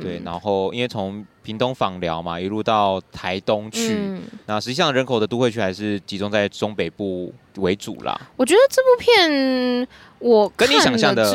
[0.02, 8.20] 对，然后因为从屏东访寮嘛，一路到台东去，嗯、那实际上人口的都会区还是集中在中北部为主啦。
[8.36, 9.88] 我觉得这部片
[10.20, 11.30] 我跟你想象的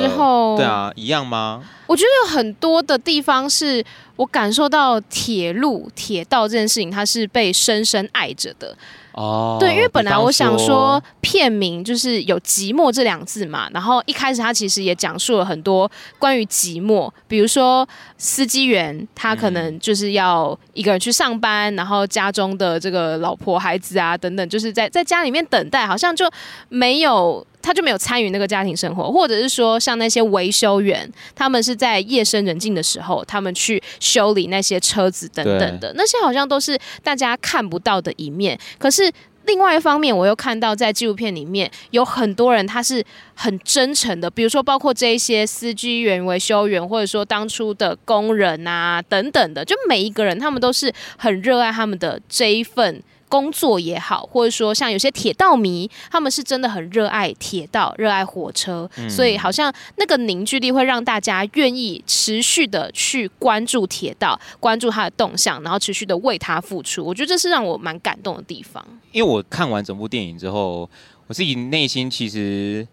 [0.57, 1.63] 对啊一样吗？
[1.87, 3.85] 我觉得有很多的地方是
[4.17, 8.77] 我感受到铁路、铁道这件事情，它是被深深爱着的。
[9.15, 17.89] 哦，对，因为本来我想说片名就是有“寂寞”这两字嘛，然后一开始他其实也讲述了很多关于寂寞，比如说
[18.19, 26.29] 司机员他可能就是要一个人去上班，然后家中的这个老婆孩子啊等等，就是在在家里面等待，好像就
[26.69, 27.47] 没有。
[27.65, 38.59] 他就没有参与那个家庭生活，或者是说像那些维修员，他们是在夜深人静的时候，他们去修理那些车子等等的，那些好像都是大家看不到的一面。
[38.79, 39.11] 可是
[39.47, 43.03] 另外一方面，我又看到在纪录片里面有很多人他是
[43.35, 53.03] 很真诚的，比如说包括这一些司机员、维修员，或者说当初的工人啊等等的，就每一个人他们都是很热爱他们的这一份。
[53.35, 67.05] 工作也好，或者说像有些铁道迷，他们是真的很热爱铁道、热爱火车，嗯、所以好像那个凝聚力会让大家愿意持续的去关注铁道，关注它的动向，然后持续的为它付出。
[67.05, 68.87] 我觉得这是让我蛮感动的地方。
[69.11, 70.89] 因为我看完整部电影之后，
[71.27, 72.87] 我自己内心其实。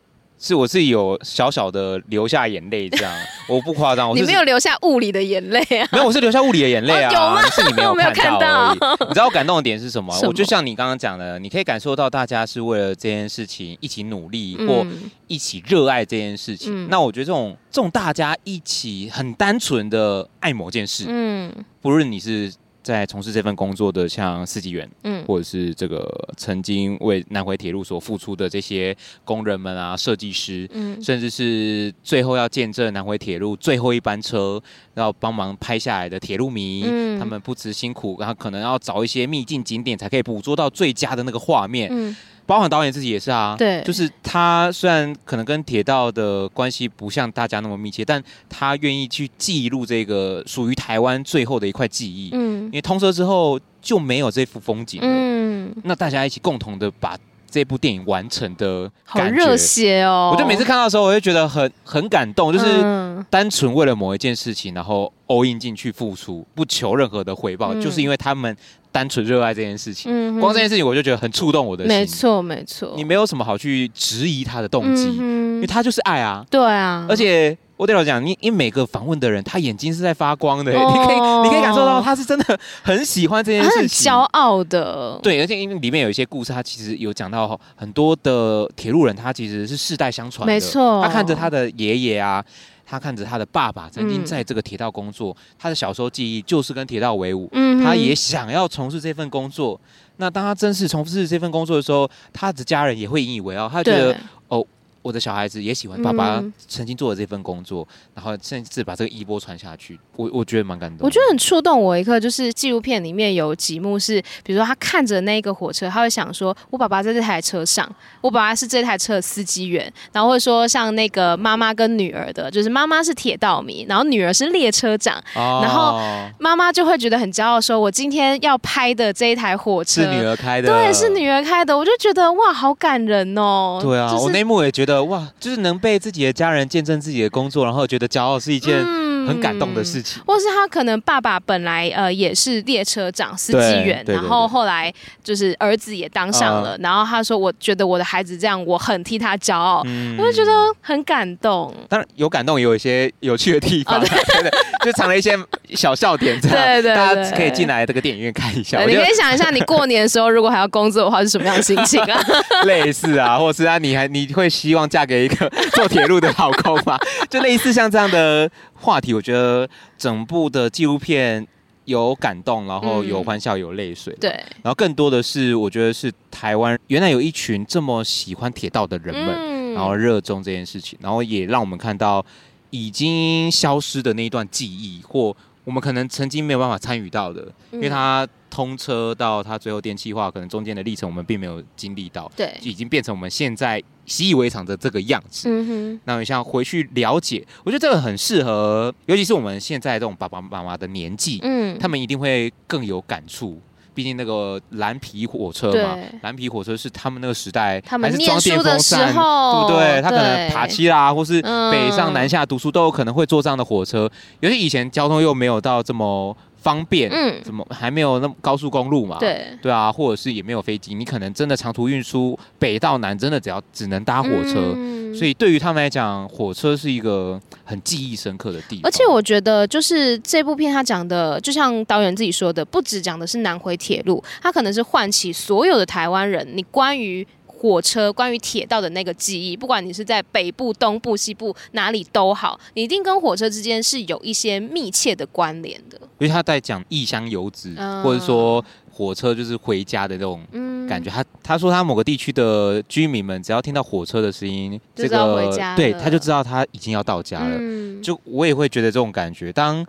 [0.43, 3.13] 是，我自己有小小的流下眼泪，这样
[3.47, 4.09] 我不夸张。
[4.09, 5.87] 我你没有流下物理的眼泪啊？
[5.91, 7.11] 没有，我是流下物理的眼泪啊。
[7.11, 7.41] 哦、有吗？
[7.51, 8.79] 是你没有 看到而已。
[9.07, 10.11] 你知道我感动的点是什么？
[10.23, 14.87] 我就像你刚刚讲的，你可以感受到大家是为了这件事情一起努力，嗯、或
[15.27, 16.85] 一起热爱这件事情。
[16.85, 22.51] 嗯、那我觉得这种这种大家一起很单纯的爱某件事，嗯，不论你是。
[22.83, 26.07] 在从事这份工作的，像司机员，嗯，或者是这个
[26.37, 34.61] 曾经为南回铁路所付出的这些工人们啊，设计师，嗯，甚至是最后要见证南回铁路最后一班车，
[34.95, 42.15] 要帮忙拍下来的铁路迷，嗯，他们不辞辛苦，然后可能要找一些秘境景点，才可以捕捉到最佳的那个画面，嗯。
[42.45, 52.29] 包含导演自己也是啊，对，就是他虽然可能跟铁道的关系不像大家那么密切，但他愿意去记录这个属于台湾最后的一块记忆。
[52.33, 55.07] 嗯，因为通车之后就没有这幅风景了。
[55.07, 57.17] 嗯，那大家一起共同的把
[57.49, 60.31] 这部电影完成的好热血哦！
[60.33, 68.55] 我就每次看到的时候，我就觉得很很感动，就是单纯为了某一件事情，然后 all in 进去付出，不求任何的回报，嗯、就是因为他们。
[68.91, 71.87] 单纯热爱这件事情，嗯、光这件事情我就觉得很触动我的心。
[71.87, 72.93] 没错，没错。
[72.95, 76.45] 你没有什么好去质疑他的动机，嗯、因为他就是爱啊。
[76.49, 77.05] 对啊。
[77.09, 85.19] 而且我得老讲，你因为每个访问的人，他眼睛是在发光的，哦、你可以你可以感受到他是真的很喜欢这件事情，很骄傲的。
[85.23, 90.53] 对，而且因为里面有一些故事，他其实有讲到很多的铁路人，他其实是世代相传的。
[90.53, 91.01] 没错。
[91.01, 92.45] 他看着他的爷爷啊。
[92.85, 99.79] 他看着他的爸爸曾经在这个铁道工作，嗯、他的小时候记忆就是跟铁道为伍，嗯、他也想要从事这份工作。
[100.17, 104.15] 那当他真是从事这份工作的时候，他的家人也会引以为傲，他觉得
[104.49, 104.63] 哦。
[105.01, 109.99] 我的小孩子也喜欢爸爸曾经做的这份工作，嗯、然后甚至把这个衣钵传下去。
[110.15, 111.05] 我我觉得蛮感动。
[111.05, 117.89] 我觉得很触动我一刻，就是纪录片里面有几幕是，比如说他看着那个火车，他会想说：“我爸爸在这台车上，
[118.21, 125.99] 我爸爸是这台车的司机员。”然后会说像那个妈妈跟女儿的，就是妈妈是铁道迷，然后女儿是列车长，哦、然后
[126.37, 133.79] 妈妈就会觉得很骄傲，说：“我今天要拍的这一台火车是女儿开的，对，是女儿开的。”我就觉得哇，好感人哦。
[133.81, 134.90] 对啊，就是、我那一幕也觉得。
[135.05, 138.85] 哇，就是能被自己的家人见证自己的工作，然后觉得骄傲，是一件
[139.27, 140.21] 很感动的事情。
[140.25, 144.93] 或是他可能爸爸本来呃也是列车长、司机员，然后后来
[145.23, 149.83] 就是儿子也当上了，然后他说：“我觉得我的孩子这样，我很替他骄傲。”
[150.19, 150.51] 我就觉得
[150.81, 151.73] 很感动。
[151.89, 153.99] 当然有感动，也有一些有趣的地方，
[154.85, 155.37] 就藏了一些
[155.73, 158.79] 小笑点，这 样对对，大家可以进来这个电影院看一下。
[158.83, 162.21] 你可以想一下，你过年的时候如果还要工作的话，是什么样的心情啊？
[162.65, 164.81] 类似啊，或是啊，你还你会希望。
[164.91, 166.99] 嫁给一个做铁路的老公吗，
[167.29, 168.49] 就类似像这样的
[168.81, 171.47] 话题，我觉得整部的纪录片
[171.85, 174.15] 有感动，然后有欢笑，有泪水。
[174.19, 174.29] 对，
[174.61, 182.25] 然后更多的是，我觉得是台湾原来有一群这么喜欢铁道的人们，嗯、然后热衷这件事情，然后也让我们看到
[182.71, 195.49] 已经消失的那一段记忆，或我们可能曾经没有办法参与到的，因为它通车到它最后电气化，可能中间的历程我们并没有经历到，对，已经变成我们现在习以为常的这个样子。
[195.49, 203.59] 嗯哼，那你像回去了解，我觉得这个很适合，尤其是我们现在这种爸爸妈妈的年纪，嗯，他们一定会更有感触。
[203.93, 210.01] 毕竟那个蓝皮火车嘛，蓝皮火车是他们那个时代还是装电风扇，对不对？
[210.01, 214.09] 他可能爬七啦，或是北上南下读书都有可能会坐这样的火车。
[214.39, 219.17] 尤其以前交通又没有到这么方便，嗯，怎么还没有那么高速公路嘛？
[219.19, 224.77] 对对啊，或者是也没有飞机，你可能真的长途运输北到南，真的只要只能搭火车。
[225.13, 228.83] 所以对于他们来讲，火车是一个很记忆深刻的地方。
[228.85, 237.27] 而且我觉得，就是这部片他讲的，就像导演自己说的，不只讲的是南回铁路，他可能是唤起所有的台湾人，你关于
[237.61, 239.55] 火车、关于铁道的那个记忆。
[239.55, 245.97] 不管你是在北部、东部、西部哪里都好，你一定跟火车之间是有一些密切的关联的。
[246.17, 248.63] 因为他在讲异乡游子，嗯、或者说。
[248.93, 250.45] 火车就是回家的那种
[250.87, 251.09] 感觉。
[251.09, 257.57] 他他说他某个地区的居民们，只要听到火车的声音，这个对他就知道他已经要到家了。
[258.03, 259.51] 就我也会觉得这种感觉。
[259.51, 259.83] 当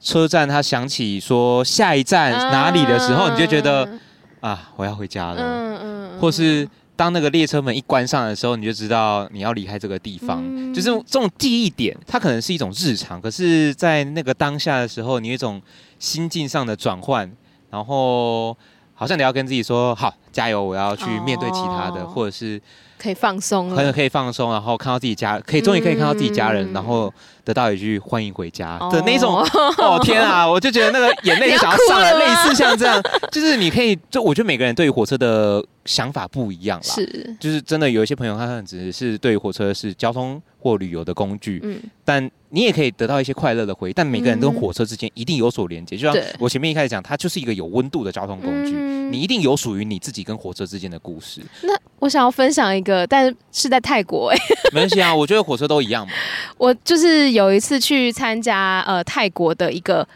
[0.00, 3.88] 车站他想起说下一站哪里的时候，你就觉得
[4.40, 5.40] 啊，我要回家了。
[5.40, 6.18] 嗯嗯。
[6.18, 6.66] 或是
[6.98, 10.42] 当那个列车门一关上的时候，你就知道你要离开这个地方。
[10.74, 15.62] 就是这种记忆点，它可能是一种日常，可是在那个当下的时候，你有一种
[16.00, 17.30] 心境上的转换。
[17.70, 18.56] 然后
[18.94, 22.60] 好像你要跟自己说好，加油，我要去面对其他的，哦、或者是
[22.98, 27.12] 可以放松，可能可以放松，然后看到自己家，可以终于可以看到自己家人，嗯、然后
[27.44, 29.40] 得到一句欢迎回家的那种。
[29.40, 42.30] 哦，哦天啊，我就觉得那个眼泪 就想要上来，类似像这样，就是你可以，就我觉得每个人对于火车的想法不一样啦，是，就是真的有一些朋友，他可能只是对于火车是交通或旅游的工具，嗯，但。
[42.50, 45.96] 你也可以得到一些快乐的回忆，但每个人跟火车之间一定有所连接。
[45.96, 48.72] 嗯、就像我前面一开始讲，它就是一个有温度的交通工具。
[48.74, 51.42] 嗯、你一定有属于你自己跟火车之间的故事。
[51.62, 54.54] 那我想要分享一个，但是是在泰国哎、欸。
[54.72, 56.12] 没关系啊，我觉得火车都一样嘛。
[56.56, 60.06] 我就是有一次去参加呃泰国的一个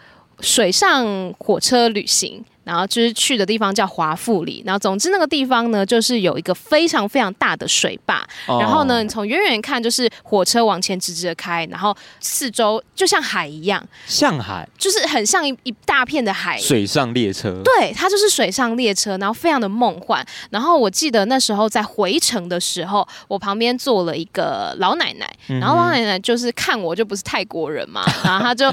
[0.42, 2.44] 水上火车旅行。
[2.64, 20.24] 然后就是去的地方叫华富里，然后总之那个地方呢，就是有一个非常非常大的水坝，哦、然后呢，你从远远看就是火车往前直直的开，然后四周就像海一样，像海，就是很像一一大片的海，水上列车，对，它就是水上列车，然后非常的梦幻。
[20.50, 28.72] 然后我记得那时候在回程的时候，我旁边坐了一个老奶奶，然后老奶奶就是看我就不是泰国人嘛，然后她就。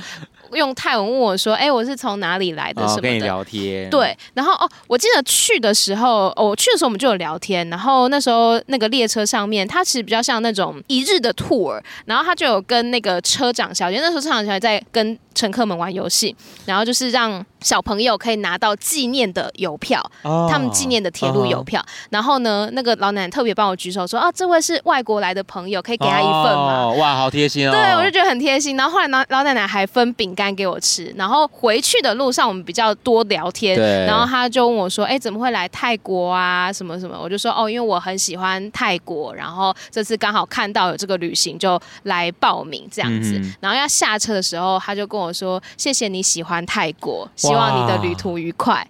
[0.53, 2.81] 用泰文问我说：“哎、欸，我是从哪里来的？
[2.87, 3.89] 什么的？”跟你聊天。
[3.89, 7.67] 对，然后哦，我记得去的时候，哦，我去的时候我们就有聊天。
[7.69, 16.35] 然后那时候那个列车上面，它其实比较像那种一日的 tour，然后他就有跟那个车长小姐，那时候车长小姐在跟乘客们玩游戏，
[16.65, 21.79] 然后就是让小朋友可以拿到纪念的邮票，哦、他们纪念的铁路邮票。
[21.79, 27.71] 哦、然后呢，那个老奶奶特别帮我举手说：“啊，这位是外国来的朋友，可以给他一份吗？”哦、哇，好贴心哦！
[27.71, 28.75] 对，我就觉得很贴心。
[28.75, 31.13] 然后后来老老奶奶还分饼干给我吃。
[31.15, 33.77] 然后回去的路上，我们比较多聊天。
[33.77, 36.73] 对然后他就问我说：“哎，怎么会来泰国啊？
[36.73, 43.37] 什么什么？”我就说：“哦，因为我很喜欢泰国，然后这次刚好看到有这个旅行，就来报名这样子。
[43.39, 48.85] 嗯”然后要下车的时候，他就跟我说：“谢谢你喜欢泰国，希望你的旅途愉快。”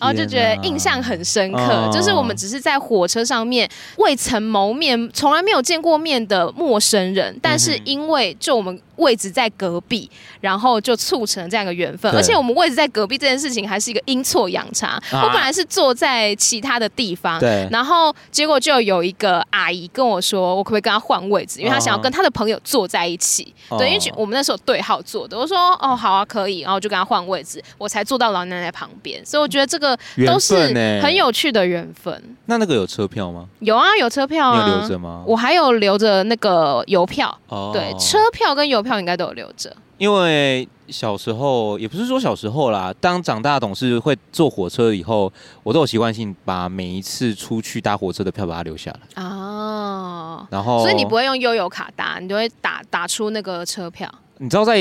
[0.00, 8.80] 然后就觉得印象很深刻，啊、就是我们只是在火车上面未曾谋面、从来没有见过面的陌生人，但是因为就我们。
[8.98, 10.08] 位置在隔壁，
[10.40, 12.12] 然后就促成了这样一个缘分。
[12.14, 15.00] 而且我们位置在隔壁这件事情还是一个阴错阳差。
[15.10, 21.60] 啊、我本来是坐在其他的地方，对然后结果就有一个阿姨跟我说，我可不可以跟她换位置？
[21.60, 23.54] 因为她想要跟她的朋友坐在一起。
[23.68, 25.38] 哦、对，因为我们那时候对号坐的。
[25.38, 26.60] 我说哦，好啊，可以。
[26.60, 29.24] 然后我就跟她换位置，我才坐到老奶奶旁边。
[29.24, 29.96] 所以我觉得这个
[30.26, 30.54] 都是
[31.02, 32.12] 很有趣的缘分。
[32.14, 33.46] 欸、那那个有车票吗？
[33.60, 34.64] 有啊，有车票啊。
[34.64, 35.22] 你有留着吗？
[35.26, 37.36] 我还有留着那个邮票。
[37.48, 38.87] 哦，对，车票跟邮票。
[38.88, 45.30] 票应该都有留着，因为小时候也不是说小时候啦，当长大懂事会坐火车以后，
[45.62, 50.46] 我都有习惯性把每一次出去搭火车的票把它留下来哦。
[50.50, 54.10] 然后，所以你不会用悠游卡搭，你就会打打出那个车票。
[54.38, 54.78] 你知道，在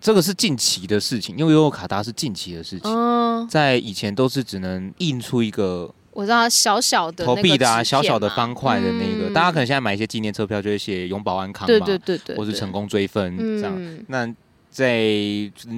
[0.00, 2.90] 这个是近期的事情，因为悠游卡搭是近期的事情。
[2.90, 5.90] 嗯，在以前都是只能印出一个。
[6.12, 13.98] 我知道小小的投币的啊，小小的方块的那个，大家可能现在买一些纪念车票就会写永保安康嘛，对对对对，或是成功追分这样。
[14.08, 14.26] 那
[14.70, 14.98] 在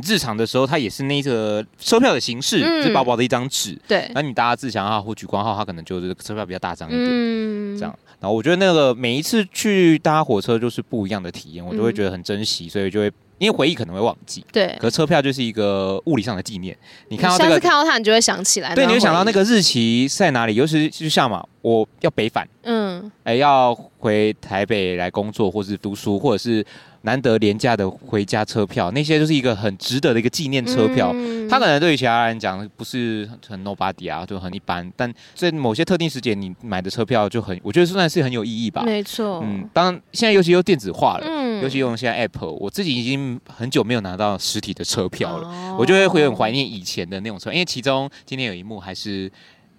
[0.03, 3.79] 日常的时候，它也是那个车票的形式，嗯、是薄薄的一张纸。
[3.87, 7.07] 对，那你搭自强号或莒光号，它可能就是车票比较大张一点。
[7.09, 7.97] 嗯，这样。
[8.21, 13.13] 然后我觉得那个每一次去搭火车就是不一样的体验，我就会觉得很珍惜，所以就会。
[13.39, 14.77] 因为回忆可能会忘记，对。
[14.81, 16.77] 可是车票就是一个物理上的纪念。
[17.09, 18.75] 你看到这个，下次看到它，你就会想起来。
[18.75, 20.57] 对，你会想到那个日期在哪里？
[20.57, 22.88] 尤其是就像嘛，我要北返，嗯，
[23.25, 26.65] 哎，要回台北来工作，或是读书，或者是。
[27.03, 31.13] 难得廉价的回家车票，那些就是一个很值得的一个纪念车票。
[31.15, 34.93] 嗯、它可能对于其他人讲不是很 nobody 啊，就很一般。
[34.97, 38.83] 但在某些特定时间，你买的车票就很，我觉得算是很有意义吧。
[38.83, 39.41] 没错。
[39.45, 49.31] 嗯，当现在尤其又电子化了，嗯，尤其用现在 Apple，我自己已经很久没有拿到实体的车票了，哦、我就会会很怀念以前的那种车，因为其中今天有一幕还是。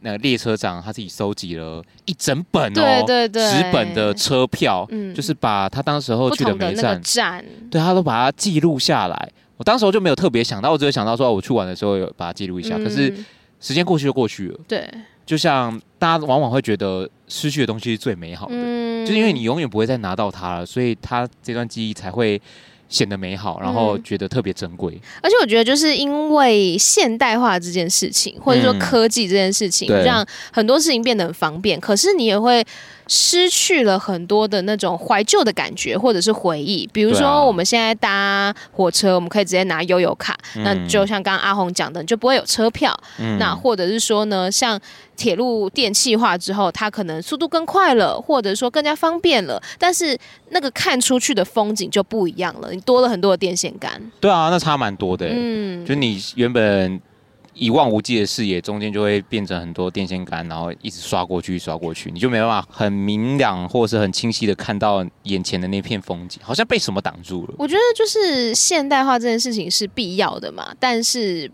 [0.02, 9.32] 那个列车长他自己收集了一整本哦，对对对，纸本的车票，嗯，就是把他当时候去的每站，站，对他都把它记录下来。
[9.58, 12.76] 我当时候就没有特别想到，我只有想到说，我去玩的时候有把它记录一下。
[12.78, 13.14] 嗯、可是
[13.60, 14.90] 时间过去就过去了，对，
[15.26, 22.42] 就像大家往往会觉得失去的东西是最美好的，嗯，就是因为你永远不会再拿到它了，所以他这段记忆才会。
[22.90, 24.96] 显得美好，然后觉得特别珍贵。
[24.96, 25.02] 嗯。
[25.24, 31.80] 而且我觉得，就是因为现代化这件事情，或者说科技这件事情，嗯、让很多事情变得很方便。
[31.80, 32.66] 可是你也会
[33.10, 36.88] 失去了很多的那种怀旧的感觉，或者是回忆。
[36.94, 40.38] 比如说，我们现在搭火车，我们可以直接拿悠游卡。
[40.56, 42.98] 嗯、那就像刚刚阿红讲的，你就不会有车票。
[43.18, 44.80] 嗯、那或者是说呢，像。
[45.20, 50.18] 铁路电气化之后，它可能速度更快了，或者说更加方便了，但是
[50.52, 52.72] 那个看出去的风景就不一样了。
[52.72, 54.02] 你多了很多的电线杆。
[54.22, 55.28] 对啊，那差蛮多的。
[55.30, 57.02] 嗯，就你原本
[57.60, 67.54] 一望无际的视野，中间就会变成很多电线杆，然后一直刷过去，刷过去，你就没办法很明朗或者是很清晰的看到眼前的那片风景，好像被什么挡住了。
[67.58, 71.52] 我觉得就是现代化这件事情是必要的嘛，但是。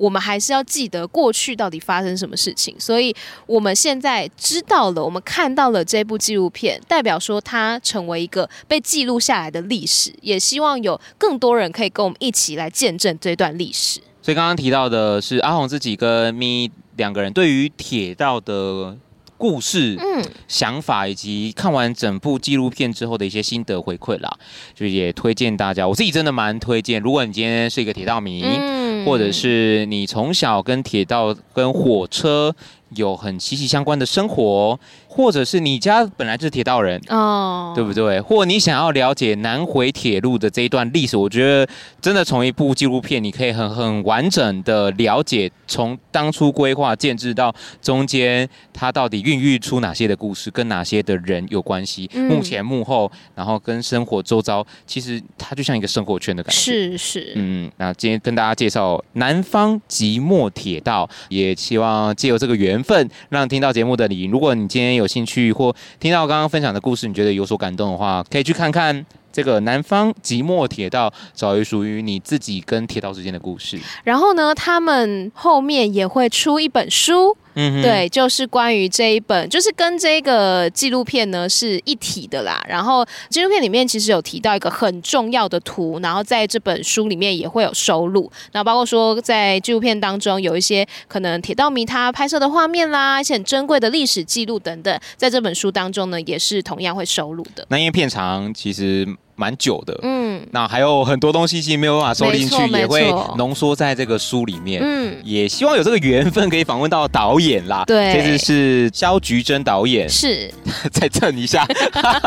[0.00, 3.12] 我们还是要记得过去到底发生什么事情，所以
[3.46, 14.00] 我们现在知道了，我们看到了这部纪录片，代表说它成为一个被记录下来的历史，也希望有更多人可以跟我们一起来见证这段历史。
[14.28, 18.94] 所以刚刚提到的是阿红自己跟咪两个人对于铁道的
[19.38, 24.30] 故事、嗯，想法以及看完整部纪录片之后的一些心得回馈啦，
[24.74, 27.00] 就也推荐大家，我自己真的蛮推荐。
[27.00, 32.54] 如果你今天是一个铁道迷，嗯或者是你从小跟铁道、跟火车
[32.96, 34.78] 有很息息相关的生活，
[35.18, 38.20] 或者是你家本来就是铁道人哦，对不对？
[38.20, 41.68] 或你想要了解南回铁路的这一段历史，我觉得
[42.00, 47.52] 真的从一部纪录片，你可以很很完整的了解，从当初规划建制到
[47.82, 56.60] 中间，它到底孕育出哪些的故事，跟哪些的人有关系，嗯、幕前幕后，然后跟生活周遭，其实它就像一个生活圈的感觉。
[56.60, 73.78] 是是，嗯，那今天跟大家介绍南方即墨铁道，也希望借由这个缘分，让听到节目的你，如果你今天有兴趣或听到刚刚分享的故事，你觉得有所感动的话，可以去看看这个南方即墨铁道，找一属于你自己跟铁道之间的故事。
[74.04, 77.36] 然后呢，他们后面也会出一本书。
[77.60, 82.64] 嗯，对，就是关于这一本，就是跟这个纪录片呢是一体的啦。
[82.68, 88.30] 然后纪录片里面其实有提到一个很重要的图，然后在这本书里面也会有收录。
[88.52, 97.66] 然后包括说在纪录片当中有一些可能铁道迷他拍摄的画面啦，一些很珍贵的历史记录等等，在这本书当中呢也是同样会收录的。
[97.70, 99.04] 那因为片长其实。
[99.38, 110.52] 蛮久的，嗯，那还有很多东西其实没有办法收进去，也会浓缩在这个书里面，嗯，也希望有这个缘分可以访问到导演啦，对，这次是萧菊珍导演，是，
[110.92, 111.64] 再蹭一下，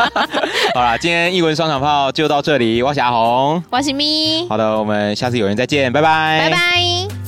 [0.74, 7.21] 好啦，今天一文双响炮就到这里，我是阿红，我是咪，好的，我们下次有缘再见，拜拜，拜拜。